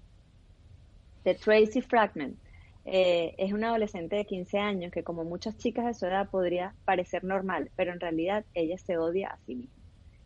The 1.23 1.35
Tracy 1.35 1.81
Fragment 1.81 2.39
eh, 2.85 3.35
es 3.37 3.53
una 3.53 3.69
adolescente 3.69 4.15
de 4.15 4.25
15 4.25 4.57
años 4.57 4.91
que 4.91 5.03
como 5.03 5.23
muchas 5.23 5.57
chicas 5.57 5.85
de 5.85 5.93
su 5.93 6.07
edad 6.07 6.29
podría 6.29 6.73
parecer 6.85 7.23
normal, 7.23 7.71
pero 7.75 7.93
en 7.93 7.99
realidad 7.99 8.45
ella 8.53 8.77
se 8.77 8.97
odia 8.97 9.29
a 9.29 9.37
sí 9.45 9.55
misma. 9.55 9.83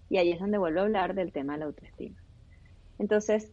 Y 0.10 0.18
ahí 0.18 0.32
es 0.32 0.40
donde 0.40 0.58
vuelvo 0.58 0.80
a 0.80 0.84
hablar 0.84 1.16
del 1.16 1.34
tema 1.34 1.54
de 1.54 1.60
la 1.60 1.66
autoestima. 1.66 2.16
Entonces, 3.00 3.52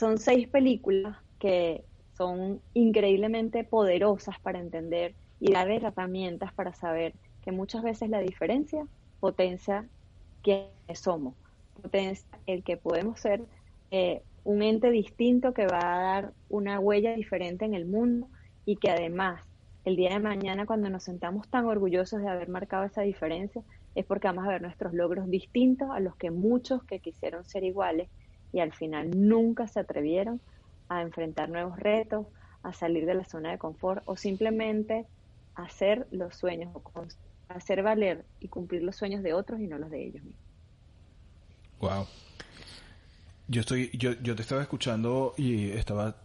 son 0.00 0.16
seis 0.16 0.48
películas 0.48 1.18
que 1.38 1.84
son 2.16 2.62
increíblemente 2.72 3.64
poderosas 3.64 4.40
para 4.40 4.58
entender 4.58 5.14
y 5.38 5.52
dar 5.52 5.70
herramientas 5.70 6.54
para 6.54 6.72
saber 6.72 7.12
que 7.42 7.52
muchas 7.52 7.82
veces 7.82 8.08
la 8.08 8.20
diferencia 8.20 8.86
potencia 9.20 9.86
quiénes 10.42 10.70
somos, 10.94 11.34
potencia 11.82 12.26
el 12.46 12.64
que 12.64 12.78
podemos 12.78 13.20
ser 13.20 13.42
eh, 13.90 14.22
un 14.42 14.62
ente 14.62 14.90
distinto 14.90 15.52
que 15.52 15.66
va 15.66 15.80
a 15.80 16.02
dar 16.02 16.32
una 16.48 16.80
huella 16.80 17.14
diferente 17.14 17.66
en 17.66 17.74
el 17.74 17.84
mundo 17.84 18.26
y 18.64 18.76
que 18.76 18.90
además 18.90 19.42
el 19.84 19.96
día 19.96 20.14
de 20.14 20.20
mañana 20.20 20.64
cuando 20.64 20.88
nos 20.88 21.04
sentamos 21.04 21.46
tan 21.48 21.66
orgullosos 21.66 22.22
de 22.22 22.28
haber 22.30 22.48
marcado 22.48 22.84
esa 22.84 23.02
diferencia 23.02 23.62
es 23.94 24.06
porque 24.06 24.28
vamos 24.28 24.46
a 24.46 24.50
ver 24.52 24.62
nuestros 24.62 24.94
logros 24.94 25.28
distintos 25.28 25.90
a 25.90 26.00
los 26.00 26.16
que 26.16 26.30
muchos 26.30 26.82
que 26.84 27.00
quisieron 27.00 27.44
ser 27.44 27.64
iguales 27.64 28.08
y 28.52 28.60
al 28.60 28.72
final 28.72 29.10
nunca 29.10 29.66
se 29.68 29.80
atrevieron 29.80 30.40
a 30.88 31.02
enfrentar 31.02 31.48
nuevos 31.48 31.78
retos, 31.78 32.26
a 32.62 32.72
salir 32.72 33.06
de 33.06 33.14
la 33.14 33.24
zona 33.24 33.50
de 33.52 33.58
confort 33.58 34.02
o 34.06 34.16
simplemente 34.16 35.06
hacer 35.54 36.06
los 36.10 36.36
sueños, 36.36 36.70
hacer 37.48 37.82
valer 37.82 38.24
y 38.40 38.48
cumplir 38.48 38.82
los 38.82 38.96
sueños 38.96 39.22
de 39.22 39.32
otros 39.32 39.60
y 39.60 39.66
no 39.66 39.78
los 39.78 39.90
de 39.90 40.06
ellos 40.06 40.22
mismos. 40.22 40.44
Wow. 41.80 42.06
Yo 43.48 43.60
estoy, 43.60 43.90
yo, 43.94 44.12
yo 44.22 44.36
te 44.36 44.42
estaba 44.42 44.62
escuchando 44.62 45.34
y 45.36 45.70
estaba 45.70 46.16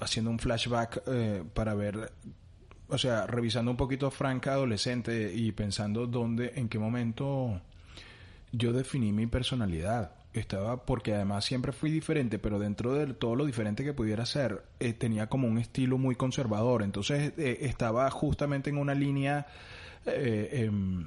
haciendo 0.00 0.30
un 0.30 0.38
flashback 0.38 1.02
eh, 1.06 1.44
para 1.52 1.74
ver, 1.74 2.12
o 2.88 2.98
sea, 2.98 3.26
revisando 3.26 3.70
un 3.70 3.76
poquito 3.76 4.06
a 4.06 4.10
Franca 4.10 4.52
adolescente 4.52 5.32
y 5.34 5.52
pensando 5.52 6.06
dónde, 6.06 6.52
en 6.56 6.68
qué 6.68 6.78
momento 6.78 7.60
yo 8.52 8.72
definí 8.72 9.12
mi 9.12 9.26
personalidad. 9.26 10.21
Estaba, 10.34 10.86
porque 10.86 11.14
además 11.14 11.44
siempre 11.44 11.72
fui 11.72 11.90
diferente, 11.90 12.38
pero 12.38 12.58
dentro 12.58 12.94
de 12.94 13.12
todo 13.12 13.36
lo 13.36 13.44
diferente 13.44 13.84
que 13.84 13.92
pudiera 13.92 14.24
ser, 14.24 14.62
eh, 14.80 14.94
tenía 14.94 15.28
como 15.28 15.46
un 15.46 15.58
estilo 15.58 15.98
muy 15.98 16.14
conservador. 16.14 16.82
Entonces 16.82 17.34
eh, 17.36 17.58
estaba 17.62 18.10
justamente 18.10 18.70
en 18.70 18.78
una 18.78 18.94
línea 18.94 19.46
em, 20.06 21.04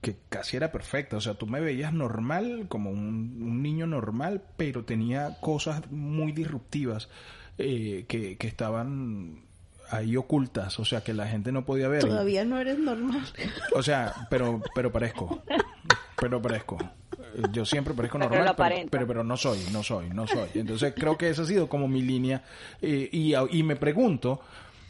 que 0.00 0.16
casi 0.28 0.56
era 0.56 0.70
perfecta. 0.70 1.16
O 1.16 1.20
sea, 1.20 1.34
tú 1.34 1.46
me 1.46 1.60
veías 1.60 1.92
normal, 1.92 2.66
como 2.68 2.90
un, 2.90 3.62
niño 3.62 3.86
normal, 3.86 4.42
pero 4.56 4.84
tenía 4.84 5.38
cosas 5.40 5.90
muy 5.90 6.32
disruptivas 6.32 7.08
eh, 7.58 8.04
que, 8.08 8.36
que 8.36 8.46
estaban 8.46 9.42
ahí 9.90 10.16
ocultas, 10.16 10.78
o 10.78 10.84
sea, 10.84 11.02
que 11.02 11.14
la 11.14 11.26
gente 11.26 11.52
no 11.52 11.64
podía 11.64 11.88
ver. 11.88 12.02
Todavía 12.02 12.44
no 12.44 12.58
eres 12.58 12.78
normal. 12.78 13.22
O 13.74 13.82
sea, 13.82 14.14
pero, 14.30 14.62
pero 14.74 14.92
parezco. 14.92 15.42
Pero 16.20 16.42
parezco. 16.42 16.78
Yo 17.52 17.64
siempre 17.64 17.94
parezco 17.94 18.18
normal, 18.18 18.54
pero, 18.90 19.06
pero, 19.06 19.24
no 19.24 19.36
soy, 19.36 19.58
no 19.72 19.82
soy, 19.82 20.08
no 20.10 20.26
soy. 20.26 20.48
Entonces 20.54 20.94
creo 20.96 21.16
que 21.16 21.30
esa 21.30 21.42
ha 21.42 21.46
sido 21.46 21.68
como 21.68 21.88
mi 21.88 22.02
línea. 22.02 22.42
Eh, 22.80 23.08
y, 23.12 23.34
y 23.34 23.62
me 23.62 23.76
pregunto, 23.76 24.40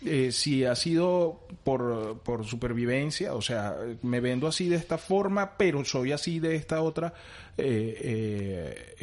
eh, 0.05 0.31
si 0.33 0.64
ha 0.64 0.74
sido 0.74 1.46
por, 1.64 2.20
por, 2.20 2.44
supervivencia, 2.44 3.35
o 3.35 3.42
sea, 3.42 3.77
me 4.03 4.20
vendo 4.20 4.46
así 4.46 4.68
de 4.68 4.77
esta 4.77 4.98
forma, 4.98 5.57
pero 5.57 5.85
soy 5.85 6.12
así 6.12 6.38
de 6.38 6.55
esta 6.55 6.83
otra, 6.83 7.14
eh, 7.57 8.94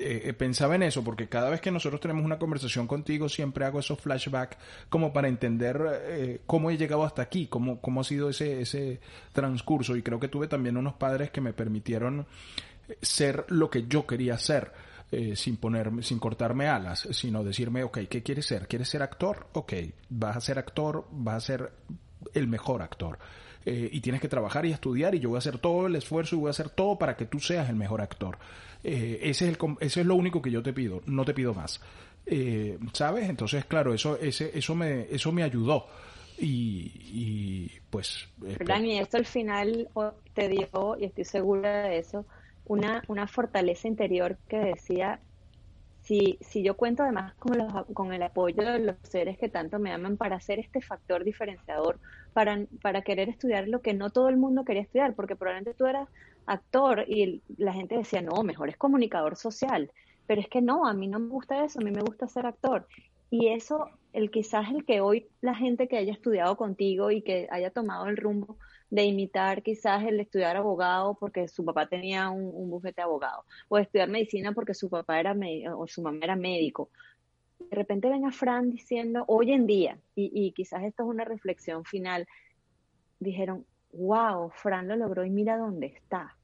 eh, 0.00 0.22
entonces 0.24 0.34
pensaba 0.34 0.74
en 0.74 0.82
eso, 0.82 1.04
porque 1.04 1.28
cada 1.28 1.50
vez 1.50 1.60
que 1.60 1.70
nosotros 1.70 2.00
tenemos 2.00 2.24
una 2.24 2.38
conversación 2.38 2.86
contigo, 2.86 3.28
siempre 3.28 3.64
hago 3.64 3.80
esos 3.80 4.00
flashbacks 4.00 4.56
como 4.88 5.12
para 5.12 5.28
entender 5.28 6.40
cómo 6.46 6.70
he 6.70 6.76
llegado 6.76 7.04
hasta 7.04 7.22
aquí, 7.22 7.46
cómo, 7.46 7.80
cómo 7.80 8.00
ha 8.00 8.04
sido 8.04 8.30
ese, 8.30 8.60
ese 8.60 9.00
transcurso, 9.32 9.96
y 9.96 10.02
creo 10.02 10.20
que 10.20 10.28
tuve 10.28 10.48
también 10.48 10.76
unos 10.76 10.94
padres 10.94 11.30
que 11.30 11.40
me 11.40 11.52
permitieron 11.52 12.26
ser 13.02 13.44
lo 13.48 13.70
que 13.70 13.86
yo 13.86 14.06
quería 14.06 14.38
ser 14.38 14.72
eh, 15.10 15.36
sin 15.36 15.56
ponerme, 15.56 16.02
sin 16.02 16.18
cortarme 16.18 16.68
alas, 16.68 17.08
sino 17.12 17.42
decirme, 17.42 17.82
ok, 17.82 18.00
¿qué 18.10 18.22
quieres 18.22 18.44
ser? 18.44 18.68
¿Quieres 18.68 18.90
ser 18.90 19.02
actor? 19.02 19.46
Ok, 19.54 19.72
vas 20.10 20.36
a 20.36 20.40
ser 20.42 20.58
actor, 20.58 21.06
vas 21.10 21.36
a 21.36 21.40
ser 21.40 21.72
el 22.34 22.46
mejor 22.46 22.82
actor. 22.82 23.18
Eh, 23.64 23.88
y 23.90 24.02
tienes 24.02 24.20
que 24.20 24.28
trabajar 24.28 24.66
y 24.66 24.72
estudiar 24.72 25.14
y 25.14 25.20
yo 25.20 25.30
voy 25.30 25.36
a 25.36 25.38
hacer 25.38 25.58
todo 25.58 25.86
el 25.86 25.96
esfuerzo 25.96 26.36
y 26.36 26.38
voy 26.40 26.48
a 26.48 26.50
hacer 26.50 26.68
todo 26.68 26.98
para 26.98 27.16
que 27.16 27.24
tú 27.24 27.40
seas 27.40 27.70
el 27.70 27.76
mejor 27.76 28.02
actor. 28.02 28.38
Eh, 28.84 29.18
ese, 29.22 29.48
es 29.48 29.58
el, 29.58 29.76
ese 29.80 30.00
es 30.00 30.06
lo 30.06 30.14
único 30.14 30.40
que 30.40 30.50
yo 30.50 30.62
te 30.62 30.72
pido, 30.72 31.02
no 31.06 31.24
te 31.24 31.34
pido 31.34 31.54
más. 31.54 31.80
Eh, 32.26 32.78
¿Sabes? 32.92 33.28
Entonces, 33.28 33.64
claro, 33.64 33.94
eso, 33.94 34.18
ese, 34.18 34.50
eso, 34.56 34.74
me, 34.74 35.06
eso 35.10 35.32
me 35.32 35.42
ayudó. 35.42 35.86
Y, 36.40 36.92
y 37.12 37.72
pues... 37.90 38.28
y 38.40 38.98
esto 38.98 39.16
al 39.16 39.26
final 39.26 39.88
te 40.34 40.48
dio, 40.48 40.96
y 40.98 41.04
estoy 41.06 41.24
segura 41.24 41.88
de 41.88 41.98
eso, 41.98 42.26
una, 42.66 43.02
una 43.08 43.26
fortaleza 43.26 43.88
interior 43.88 44.38
que 44.46 44.58
decía, 44.58 45.18
si, 46.02 46.38
si 46.40 46.62
yo 46.62 46.76
cuento 46.76 47.02
además 47.02 47.34
con, 47.34 47.58
los, 47.58 47.72
con 47.92 48.12
el 48.12 48.22
apoyo 48.22 48.62
de 48.62 48.78
los 48.78 48.96
seres 49.02 49.36
que 49.36 49.48
tanto 49.48 49.80
me 49.80 49.90
aman 49.90 50.16
para 50.16 50.38
ser 50.38 50.60
este 50.60 50.80
factor 50.80 51.24
diferenciador, 51.24 51.98
para, 52.32 52.58
para 52.82 53.02
querer 53.02 53.28
estudiar 53.30 53.66
lo 53.66 53.80
que 53.80 53.94
no 53.94 54.10
todo 54.10 54.28
el 54.28 54.36
mundo 54.36 54.64
quería 54.64 54.82
estudiar, 54.82 55.14
porque 55.14 55.34
probablemente 55.34 55.74
tú 55.74 55.86
eras 55.86 56.08
actor 56.48 57.04
y 57.06 57.42
la 57.56 57.72
gente 57.72 57.96
decía, 57.96 58.22
no, 58.22 58.42
mejor 58.42 58.68
es 58.68 58.76
comunicador 58.76 59.36
social, 59.36 59.90
pero 60.26 60.40
es 60.40 60.48
que 60.48 60.60
no, 60.60 60.86
a 60.86 60.94
mí 60.94 61.06
no 61.08 61.18
me 61.18 61.28
gusta 61.28 61.64
eso, 61.64 61.80
a 61.80 61.84
mí 61.84 61.90
me 61.90 62.02
gusta 62.02 62.26
ser 62.26 62.46
actor. 62.46 62.86
Y 63.30 63.48
eso, 63.48 63.90
el 64.12 64.30
quizás 64.30 64.70
el 64.70 64.84
que 64.84 65.00
hoy 65.00 65.26
la 65.40 65.54
gente 65.54 65.86
que 65.86 65.98
haya 65.98 66.12
estudiado 66.12 66.56
contigo 66.56 67.10
y 67.10 67.22
que 67.22 67.46
haya 67.50 67.70
tomado 67.70 68.06
el 68.06 68.16
rumbo 68.16 68.56
de 68.90 69.04
imitar 69.04 69.62
quizás 69.62 70.04
el 70.04 70.18
estudiar 70.18 70.56
abogado 70.56 71.14
porque 71.14 71.46
su 71.48 71.64
papá 71.64 71.88
tenía 71.88 72.30
un, 72.30 72.70
bufete 72.70 72.96
de 72.96 73.02
abogado, 73.02 73.44
o 73.68 73.78
estudiar 73.78 74.08
medicina 74.08 74.52
porque 74.52 74.74
su 74.74 74.88
papá 74.88 75.20
era 75.20 75.36
o 75.76 75.86
su 75.86 76.02
mamá 76.02 76.20
era 76.22 76.36
médico. 76.36 76.90
De 77.58 77.76
repente 77.76 78.08
ven 78.08 78.24
a 78.24 78.32
Fran 78.32 78.70
diciendo, 78.70 79.24
hoy 79.26 79.52
en 79.52 79.66
día, 79.66 79.98
y, 80.14 80.52
quizás 80.52 80.84
esto 80.84 81.02
es 81.02 81.08
una 81.08 81.24
reflexión 81.24 81.84
final, 81.84 82.26
dijeron, 83.20 83.66
wow, 83.92 84.50
Fran 84.50 84.88
lo 84.88 84.96
logró 84.96 85.24
y 85.24 85.30
mira 85.30 85.58
dónde 85.58 85.88
está. 85.88 86.37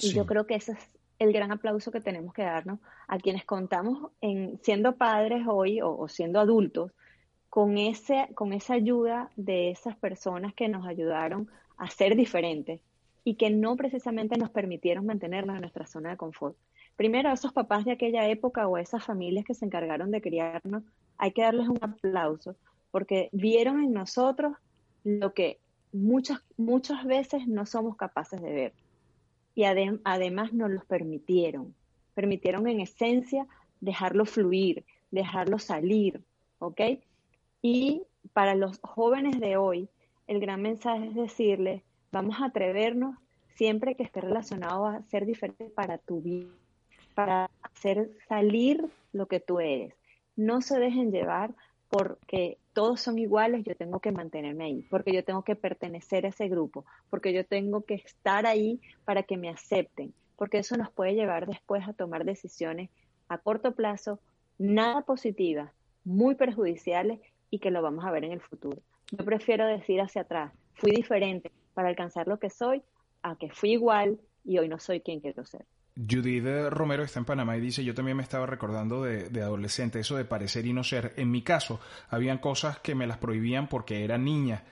Y 0.00 0.12
yo 0.12 0.26
creo 0.26 0.46
que 0.46 0.56
ese 0.56 0.72
es 0.72 0.78
el 1.18 1.32
gran 1.32 1.50
aplauso 1.52 1.90
que 1.90 2.00
tenemos 2.00 2.34
que 2.34 2.42
darnos 2.42 2.78
a 3.08 3.18
quienes 3.18 3.44
contamos 3.44 4.10
en 4.20 4.58
siendo 4.62 4.96
padres 4.96 5.46
hoy 5.48 5.80
o 5.82 6.06
siendo 6.08 6.40
adultos, 6.40 6.92
con, 7.56 7.78
ese, 7.78 8.28
con 8.34 8.52
esa 8.52 8.74
ayuda 8.74 9.30
de 9.36 9.70
esas 9.70 9.96
personas 9.96 10.52
que 10.52 10.68
nos 10.68 10.86
ayudaron 10.86 11.48
a 11.78 11.88
ser 11.88 12.14
diferentes 12.14 12.82
y 13.24 13.36
que 13.36 13.48
no 13.48 13.76
precisamente 13.76 14.36
nos 14.36 14.50
permitieron 14.50 15.06
mantenernos 15.06 15.56
en 15.56 15.62
nuestra 15.62 15.86
zona 15.86 16.10
de 16.10 16.16
confort. 16.18 16.54
Primero, 16.96 17.30
a 17.30 17.32
esos 17.32 17.54
papás 17.54 17.86
de 17.86 17.92
aquella 17.92 18.28
época 18.28 18.68
o 18.68 18.76
a 18.76 18.82
esas 18.82 19.02
familias 19.02 19.46
que 19.46 19.54
se 19.54 19.64
encargaron 19.64 20.10
de 20.10 20.20
criarnos, 20.20 20.82
hay 21.16 21.32
que 21.32 21.40
darles 21.40 21.68
un 21.68 21.78
aplauso 21.80 22.56
porque 22.90 23.30
vieron 23.32 23.82
en 23.82 23.94
nosotros 23.94 24.54
lo 25.02 25.32
que 25.32 25.58
muchas, 25.92 26.40
muchas 26.58 27.06
veces 27.06 27.48
no 27.48 27.64
somos 27.64 27.96
capaces 27.96 28.42
de 28.42 28.52
ver. 28.52 28.72
Y 29.56 29.64
además 29.64 30.52
nos 30.52 30.70
los 30.70 30.84
permitieron. 30.84 31.74
Permitieron 32.14 32.68
en 32.68 32.78
esencia 32.78 33.48
dejarlo 33.80 34.24
fluir, 34.24 34.84
dejarlo 35.10 35.58
salir, 35.58 36.22
¿ok? 36.60 36.80
Y 37.62 38.02
para 38.32 38.54
los 38.54 38.78
jóvenes 38.82 39.40
de 39.40 39.56
hoy, 39.56 39.88
el 40.28 40.40
gran 40.40 40.62
mensaje 40.62 41.06
es 41.06 41.14
decirles, 41.14 41.82
vamos 42.12 42.40
a 42.40 42.46
atrevernos 42.46 43.16
siempre 43.54 43.94
que 43.94 44.02
esté 44.02 44.20
relacionado 44.20 44.86
a 44.86 45.02
ser 45.04 45.26
diferente 45.26 45.70
para 45.74 45.98
tu 45.98 46.20
vida, 46.20 46.50
para 47.14 47.50
hacer 47.62 48.10
salir 48.28 48.84
lo 49.12 49.26
que 49.26 49.40
tú 49.40 49.60
eres. 49.60 49.94
No 50.36 50.60
se 50.60 50.78
dejen 50.78 51.10
llevar 51.10 51.54
porque 51.88 52.58
todos 52.76 53.00
son 53.00 53.18
iguales, 53.18 53.64
yo 53.64 53.74
tengo 53.74 54.00
que 54.00 54.12
mantenerme 54.12 54.64
ahí, 54.64 54.86
porque 54.90 55.10
yo 55.10 55.24
tengo 55.24 55.42
que 55.42 55.56
pertenecer 55.56 56.26
a 56.26 56.28
ese 56.28 56.46
grupo, 56.46 56.84
porque 57.08 57.32
yo 57.32 57.42
tengo 57.42 57.86
que 57.86 57.94
estar 57.94 58.46
ahí 58.46 58.82
para 59.06 59.22
que 59.22 59.38
me 59.38 59.48
acepten, 59.48 60.12
porque 60.36 60.58
eso 60.58 60.76
nos 60.76 60.90
puede 60.90 61.14
llevar 61.14 61.46
después 61.46 61.88
a 61.88 61.94
tomar 61.94 62.26
decisiones 62.26 62.90
a 63.30 63.38
corto 63.38 63.72
plazo 63.74 64.20
nada 64.58 65.00
positivas, 65.06 65.72
muy 66.04 66.34
perjudiciales 66.34 67.18
y 67.48 67.60
que 67.60 67.70
lo 67.70 67.80
vamos 67.80 68.04
a 68.04 68.10
ver 68.10 68.24
en 68.24 68.32
el 68.32 68.42
futuro. 68.42 68.76
Yo 69.10 69.24
prefiero 69.24 69.66
decir 69.66 70.02
hacia 70.02 70.20
atrás, 70.20 70.52
fui 70.74 70.90
diferente 70.90 71.50
para 71.72 71.88
alcanzar 71.88 72.28
lo 72.28 72.38
que 72.38 72.50
soy, 72.50 72.82
a 73.22 73.36
que 73.36 73.48
fui 73.48 73.72
igual 73.72 74.20
y 74.44 74.58
hoy 74.58 74.68
no 74.68 74.78
soy 74.78 75.00
quien 75.00 75.20
quiero 75.20 75.46
ser. 75.46 75.64
Judith 75.96 76.44
Romero 76.68 77.04
está 77.04 77.20
en 77.20 77.24
Panamá 77.24 77.56
y 77.56 77.60
dice, 77.60 77.82
yo 77.82 77.94
también 77.94 78.18
me 78.18 78.22
estaba 78.22 78.44
recordando 78.44 79.02
de, 79.02 79.42
adolescente, 79.42 80.00
eso 80.00 80.16
de 80.16 80.26
parecer 80.26 80.66
y 80.66 80.72
no 80.72 80.84
ser. 80.84 81.14
En 81.16 81.30
mi 81.30 81.42
caso, 81.42 81.80
habían 82.10 82.38
cosas 82.38 82.78
que 82.80 82.94
me 82.94 83.06
las 83.06 83.16
prohibían 83.16 83.68
porque 83.68 84.04
era 84.04 84.18
niña. 84.18 84.64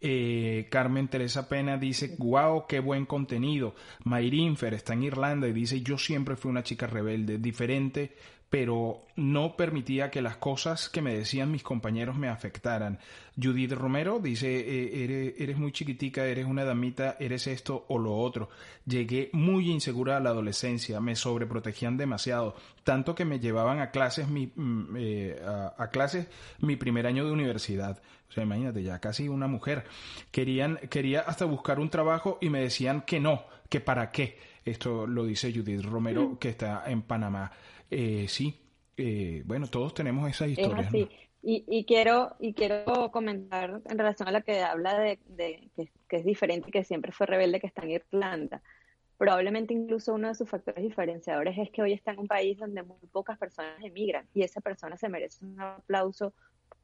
Eh, 0.00 0.68
Carmen 0.70 1.08
Teresa 1.08 1.48
Pena 1.48 1.78
dice, 1.78 2.14
wow, 2.18 2.66
qué 2.68 2.80
buen 2.80 3.06
contenido. 3.06 3.74
Mayrinfer 4.04 4.74
está 4.74 4.92
en 4.92 5.04
Irlanda 5.04 5.48
y 5.48 5.52
dice, 5.52 5.80
yo 5.80 5.96
siempre 5.96 6.36
fui 6.36 6.50
una 6.50 6.62
chica 6.62 6.86
rebelde, 6.86 7.38
diferente, 7.38 8.14
pero 8.50 9.04
no 9.16 9.56
permitía 9.56 10.10
que 10.10 10.22
las 10.22 10.38
cosas 10.38 10.88
que 10.88 11.02
me 11.02 11.14
decían 11.14 11.50
mis 11.50 11.62
compañeros 11.62 12.16
me 12.16 12.28
afectaran. 12.28 12.98
Judith 13.40 13.72
Romero 13.72 14.20
dice, 14.20 14.48
eh, 14.48 15.36
eres, 15.38 15.58
muy 15.58 15.70
chiquitica, 15.70 16.24
eres 16.24 16.46
una 16.46 16.64
damita, 16.64 17.16
eres 17.20 17.46
esto 17.46 17.84
o 17.88 17.98
lo 17.98 18.16
otro. 18.16 18.48
Llegué 18.86 19.28
muy 19.34 19.70
insegura 19.70 20.16
a 20.16 20.20
la 20.20 20.30
adolescencia, 20.30 20.98
me 21.00 21.14
sobreprotegían 21.14 21.98
demasiado, 21.98 22.56
tanto 22.84 23.14
que 23.14 23.26
me 23.26 23.38
llevaban 23.38 23.80
a 23.80 23.90
clases 23.90 24.28
mi, 24.28 24.50
mm, 24.54 24.96
eh, 24.96 25.42
a, 25.76 25.88
clases 25.90 26.26
mi 26.60 26.76
primer 26.76 27.06
año 27.06 27.26
de 27.26 27.32
universidad. 27.32 28.00
O 28.30 28.32
sea, 28.32 28.44
imagínate, 28.44 28.82
ya 28.82 28.98
casi 28.98 29.28
una 29.28 29.46
mujer. 29.46 29.84
Querían, 30.30 30.78
quería 30.88 31.20
hasta 31.20 31.44
buscar 31.44 31.80
un 31.80 31.90
trabajo 31.90 32.38
y 32.40 32.48
me 32.48 32.60
decían 32.60 33.02
que 33.02 33.20
no, 33.20 33.44
que 33.68 33.80
para 33.80 34.10
qué. 34.10 34.38
Esto 34.64 35.06
lo 35.06 35.24
dice 35.24 35.52
Judith 35.52 35.82
Romero, 35.82 36.30
mm. 36.30 36.36
que 36.36 36.48
está 36.48 36.84
en 36.86 37.02
Panamá. 37.02 37.52
Eh, 37.90 38.26
sí, 38.28 38.60
eh, 38.96 39.42
bueno, 39.46 39.66
todos 39.66 39.94
tenemos 39.94 40.28
esa 40.28 40.46
historia. 40.46 40.80
Es 40.80 40.86
así. 40.88 41.08
Y, 41.40 41.84
quiero, 41.84 42.36
y 42.40 42.52
quiero 42.52 43.10
comentar 43.10 43.80
en 43.88 43.98
relación 43.98 44.28
a 44.28 44.32
la 44.32 44.42
que 44.42 44.60
habla 44.60 44.98
de, 44.98 45.18
que, 45.76 46.16
es 46.16 46.24
diferente, 46.24 46.70
que 46.70 46.84
siempre 46.84 47.12
fue 47.12 47.26
rebelde, 47.26 47.60
que 47.60 47.68
está 47.68 47.82
en 47.84 47.92
Irlanda. 47.92 48.60
Probablemente 49.16 49.72
incluso 49.72 50.14
uno 50.14 50.28
de 50.28 50.34
sus 50.34 50.48
factores 50.48 50.82
diferenciadores 50.82 51.56
es 51.56 51.70
que 51.70 51.80
hoy 51.80 51.92
está 51.92 52.12
en 52.12 52.18
un 52.18 52.28
país 52.28 52.58
donde 52.58 52.82
muy 52.82 52.98
pocas 53.10 53.38
personas 53.38 53.82
emigran 53.82 54.26
y 54.34 54.42
esa 54.42 54.60
persona 54.60 54.96
se 54.96 55.08
merece 55.08 55.44
un 55.44 55.58
aplauso 55.60 56.34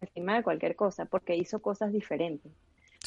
encima 0.01 0.37
de 0.37 0.43
cualquier 0.43 0.77
cosa 0.77 1.05
porque 1.05 1.37
hizo 1.37 1.61
cosas 1.61 1.93
diferentes. 1.93 2.51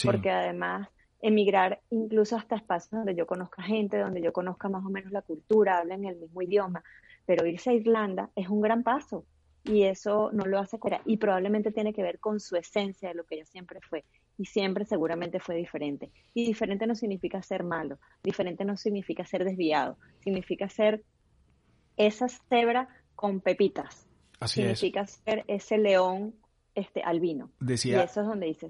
Porque 0.04 0.30
además 0.30 0.90
emigrar 1.22 1.82
incluso 1.90 2.36
hasta 2.36 2.56
espacios 2.56 2.92
donde 2.92 3.16
yo 3.16 3.26
conozca 3.26 3.64
gente, 3.64 3.98
donde 3.98 4.22
yo 4.22 4.32
conozca 4.32 4.70
más 4.70 4.86
o 4.86 4.90
menos 4.90 5.12
la 5.12 5.24
cultura, 5.24 5.80
hablen 5.80 6.06
el 6.06 6.18
mismo 6.18 6.42
idioma, 6.42 6.84
pero 7.28 7.46
irse 7.46 7.70
a 7.70 7.74
Irlanda 7.74 8.32
es 8.36 8.48
un 8.48 8.62
gran 8.62 8.82
paso 8.82 9.26
y 9.64 9.84
eso 9.84 10.32
no 10.32 10.46
lo 10.46 10.60
hace 10.60 10.78
fuera 10.78 11.02
y 11.06 11.18
probablemente 11.18 11.72
tiene 11.72 11.94
que 11.94 12.02
ver 12.02 12.20
con 12.20 12.40
su 12.40 12.56
esencia 12.56 13.10
de 13.10 13.16
lo 13.16 13.26
que 13.26 13.36
ella 13.36 13.46
siempre 13.46 13.80
fue 13.82 14.06
y 14.38 14.46
siempre 14.46 14.86
seguramente 14.86 15.40
fue 15.40 15.56
diferente. 15.56 16.10
Y 16.34 16.46
diferente 16.46 16.88
no 16.88 16.96
significa 16.96 17.44
ser 17.44 17.64
malo, 17.64 18.00
diferente 18.24 18.64
no 18.64 18.78
significa 18.78 19.26
ser 19.26 19.44
desviado, 19.44 19.98
significa 20.24 20.70
ser 20.70 21.04
esa 21.98 22.30
cebra 22.30 22.88
con 23.16 23.42
pepitas. 23.42 24.08
Así 24.40 24.62
significa 24.62 25.06
ser 25.06 25.44
ese 25.48 25.78
león 25.78 26.34
este 26.76 27.02
albino. 27.02 27.50
Decía, 27.60 27.98
y 27.98 28.04
eso 28.06 28.22
es 28.22 28.28
donde 28.28 28.46
dice, 28.46 28.68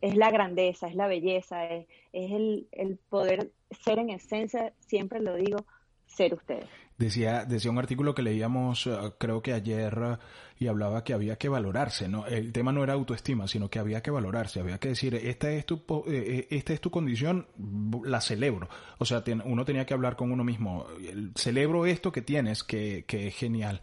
es 0.00 0.16
la 0.16 0.30
grandeza, 0.30 0.86
es 0.86 0.94
la 0.94 1.08
belleza, 1.08 1.66
es, 1.66 1.88
es 2.12 2.30
el, 2.30 2.68
el 2.70 2.98
poder 3.08 3.50
ser 3.70 3.98
en 3.98 4.10
esencia, 4.10 4.72
siempre 4.78 5.20
lo 5.20 5.34
digo, 5.34 5.66
ser 6.06 6.34
ustedes. 6.34 6.68
Decía, 6.98 7.44
decía 7.44 7.70
un 7.70 7.78
artículo 7.78 8.12
que 8.12 8.22
leíamos, 8.22 8.88
eh, 8.88 8.98
creo 9.18 9.40
que 9.40 9.52
ayer, 9.52 9.96
eh, 10.02 10.16
y 10.58 10.66
hablaba 10.66 11.04
que 11.04 11.14
había 11.14 11.36
que 11.36 11.48
valorarse, 11.48 12.08
¿no? 12.08 12.26
El 12.26 12.52
tema 12.52 12.72
no 12.72 12.82
era 12.82 12.94
autoestima, 12.94 13.46
sino 13.46 13.70
que 13.70 13.78
había 13.78 14.02
que 14.02 14.10
valorarse, 14.10 14.58
había 14.58 14.78
que 14.78 14.88
decir, 14.88 15.14
esta 15.14 15.48
es 15.52 15.64
tu, 15.64 15.80
eh, 16.08 16.48
esta 16.50 16.72
es 16.72 16.80
tu 16.80 16.90
condición, 16.90 17.46
la 18.02 18.20
celebro. 18.20 18.68
O 18.98 19.04
sea, 19.04 19.22
uno 19.44 19.64
tenía 19.64 19.86
que 19.86 19.94
hablar 19.94 20.16
con 20.16 20.32
uno 20.32 20.42
mismo, 20.42 20.88
celebro 21.36 21.86
esto 21.86 22.10
que 22.10 22.22
tienes, 22.22 22.64
que, 22.64 23.04
que 23.06 23.28
es 23.28 23.36
genial. 23.36 23.80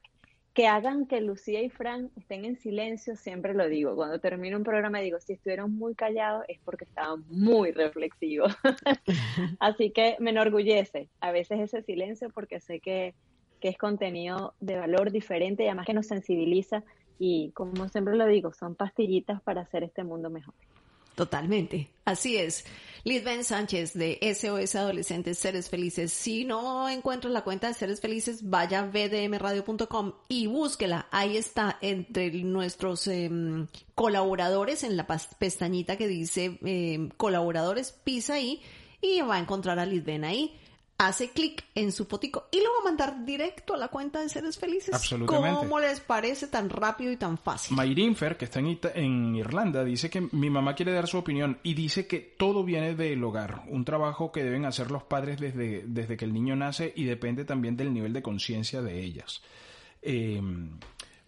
que 0.53 0.67
hagan 0.67 1.05
que 1.05 1.21
Lucía 1.21 1.61
y 1.61 1.69
Fran 1.69 2.09
estén 2.17 2.43
en 2.45 2.57
silencio, 2.57 3.15
siempre 3.15 3.53
lo 3.53 3.67
digo. 3.67 3.95
Cuando 3.95 4.19
termino 4.19 4.57
un 4.57 4.63
programa 4.63 4.99
digo, 4.99 5.19
si 5.19 5.33
estuvieron 5.33 5.75
muy 5.75 5.95
callados 5.95 6.43
es 6.47 6.59
porque 6.65 6.85
estaban 6.85 7.23
muy 7.29 7.71
reflexivos. 7.71 8.55
Así 9.59 9.91
que 9.91 10.17
me 10.19 10.31
enorgullece 10.31 11.09
a 11.21 11.31
veces 11.31 11.59
ese 11.59 11.81
silencio 11.83 12.29
porque 12.29 12.59
sé 12.59 12.79
que, 12.79 13.13
que 13.59 13.69
es 13.69 13.77
contenido 13.77 14.53
de 14.59 14.77
valor 14.77 15.11
diferente 15.11 15.63
y 15.63 15.67
además 15.67 15.85
que 15.85 15.93
nos 15.93 16.07
sensibiliza 16.07 16.83
y 17.19 17.51
como 17.51 17.89
siempre 17.89 18.15
lo 18.15 18.25
digo, 18.25 18.53
son 18.53 18.75
pastillitas 18.75 19.41
para 19.41 19.61
hacer 19.61 19.83
este 19.83 20.03
mundo 20.03 20.29
mejor. 20.29 20.55
Totalmente. 21.19 21.91
Así 22.05 22.37
es. 22.37 22.63
Ben 23.03 23.43
Sánchez 23.43 23.93
de 23.93 24.19
SOS 24.21 24.75
Adolescentes 24.75 25.37
Seres 25.37 25.69
Felices. 25.69 26.13
Si 26.13 26.45
no 26.45 26.87
encuentro 26.87 27.29
la 27.29 27.41
cuenta 27.41 27.67
de 27.67 27.73
Seres 27.73 27.99
Felices, 27.99 28.49
vaya 28.49 28.79
a 28.79 28.85
vdmradio.com 28.85 30.13
y 30.29 30.47
búsquela. 30.47 31.07
Ahí 31.11 31.35
está 31.35 31.77
entre 31.81 32.31
nuestros 32.43 33.05
em, 33.07 33.67
colaboradores 33.95 34.83
en 34.83 34.95
la 34.95 35.05
pestañita 35.07 35.97
que 35.97 36.07
dice 36.07 36.57
em, 36.63 37.09
colaboradores, 37.09 37.91
pisa 37.91 38.35
ahí 38.35 38.61
y 39.01 39.19
va 39.19 39.35
a 39.35 39.39
encontrar 39.39 39.77
a 39.77 39.85
Ben 39.85 40.23
ahí 40.23 40.57
hace 40.99 41.29
clic 41.29 41.63
en 41.75 41.93
su 41.93 42.05
fotico 42.05 42.49
y 42.51 42.57
lo 42.57 42.65
va 42.73 42.79
a 42.81 42.83
mandar 42.83 43.25
directo 43.25 43.73
a 43.73 43.77
la 43.77 43.87
cuenta 43.87 44.19
de 44.19 44.27
Seres 44.27 44.59
Felices. 44.59 44.93
Absolutamente. 44.93 45.57
¿Cómo 45.57 45.79
les 45.79 46.01
parece 46.01 46.47
tan 46.47 46.69
rápido 46.69 47.11
y 47.11 47.15
tan 47.15 47.37
fácil? 47.37 47.75
Mayrinfer, 47.75 48.35
que 48.35 48.45
está 48.45 48.59
en, 48.59 49.35
Irlanda, 49.35 49.83
dice 49.85 50.09
que 50.09 50.27
mi 50.33 50.49
mamá 50.49 50.75
quiere 50.75 50.91
dar 50.91 51.07
su 51.07 51.17
opinión 51.17 51.57
y 51.63 51.73
dice 51.73 52.05
que 52.05 52.19
todo 52.19 52.65
viene 52.65 52.95
del 52.95 53.23
hogar, 53.23 53.63
un 53.69 53.85
trabajo 53.85 54.33
que 54.33 54.43
deben 54.43 54.65
hacer 54.65 54.91
los 54.91 55.03
padres 55.03 55.39
desde, 55.39 55.85
desde 55.87 56.17
que 56.17 56.25
el 56.25 56.33
niño 56.33 56.57
nace 56.57 56.91
y 56.93 57.05
depende 57.05 57.45
también 57.45 57.77
del 57.77 57.93
nivel 57.93 58.11
de 58.11 58.21
conciencia 58.21 58.81
de 58.81 58.99
ellas. 58.99 59.41
Eh, 60.01 60.41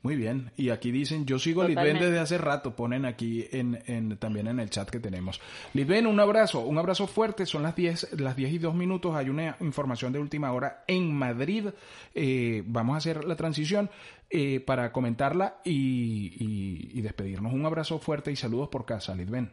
muy 0.03 0.15
bien. 0.15 0.51
Y 0.57 0.69
aquí 0.69 0.91
dicen, 0.91 1.25
yo 1.25 1.37
sigo 1.37 1.63
Litven 1.63 1.99
desde 1.99 2.19
hace 2.19 2.37
rato, 2.37 2.75
ponen 2.75 3.05
aquí 3.05 3.45
en, 3.51 3.79
en, 3.85 4.17
también 4.17 4.47
en 4.47 4.59
el 4.59 4.69
chat 4.69 4.89
que 4.89 4.99
tenemos. 4.99 5.39
Litven, 5.73 6.07
un 6.07 6.19
abrazo, 6.19 6.61
un 6.61 6.77
abrazo 6.79 7.05
fuerte. 7.05 7.45
Son 7.45 7.61
las 7.61 7.75
10, 7.75 8.19
las 8.19 8.35
10 8.35 8.53
y 8.53 8.57
2 8.57 8.73
minutos. 8.73 9.15
Hay 9.15 9.29
una 9.29 9.57
información 9.59 10.11
de 10.11 10.19
última 10.19 10.51
hora 10.53 10.83
en 10.87 11.13
Madrid. 11.13 11.67
Eh, 12.15 12.63
vamos 12.65 12.95
a 12.95 12.97
hacer 12.97 13.23
la 13.25 13.35
transición 13.35 13.91
eh, 14.29 14.59
para 14.59 14.91
comentarla 14.91 15.61
y, 15.63 16.97
y, 16.97 17.01
despedirnos. 17.01 17.53
Un 17.53 17.65
abrazo 17.65 17.99
fuerte 17.99 18.31
y 18.31 18.35
saludos 18.35 18.69
por 18.69 18.85
casa, 18.85 19.13
Litven. 19.13 19.51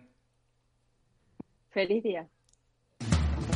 Feliz 1.71 2.03
día. 2.03 2.27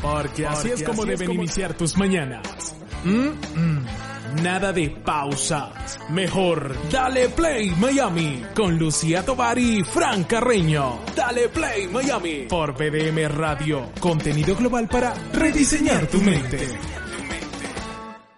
Porque 0.02 0.46
así 0.46 0.70
es 0.70 0.82
como 0.82 1.06
deben 1.06 1.32
iniciar 1.32 1.74
tus 1.74 1.96
mañanas. 1.96 2.76
Mm, 3.04 3.58
mm. 3.58 4.11
Nada 4.40 4.72
de 4.72 4.88
pausas. 4.90 5.98
Mejor, 6.08 6.74
dale 6.90 7.28
play 7.28 7.70
Miami 7.78 8.42
con 8.54 8.78
Lucía 8.78 9.22
Tovar 9.24 9.58
y 9.58 9.84
Fran 9.84 10.24
Carreño. 10.24 11.00
Dale 11.14 11.48
play 11.48 11.86
Miami 11.88 12.46
por 12.48 12.72
BDM 12.72 13.28
Radio. 13.28 13.90
Contenido 14.00 14.56
global 14.56 14.88
para 14.88 15.12
rediseñar 15.32 16.06
tu 16.06 16.18
mente. 16.18 17.01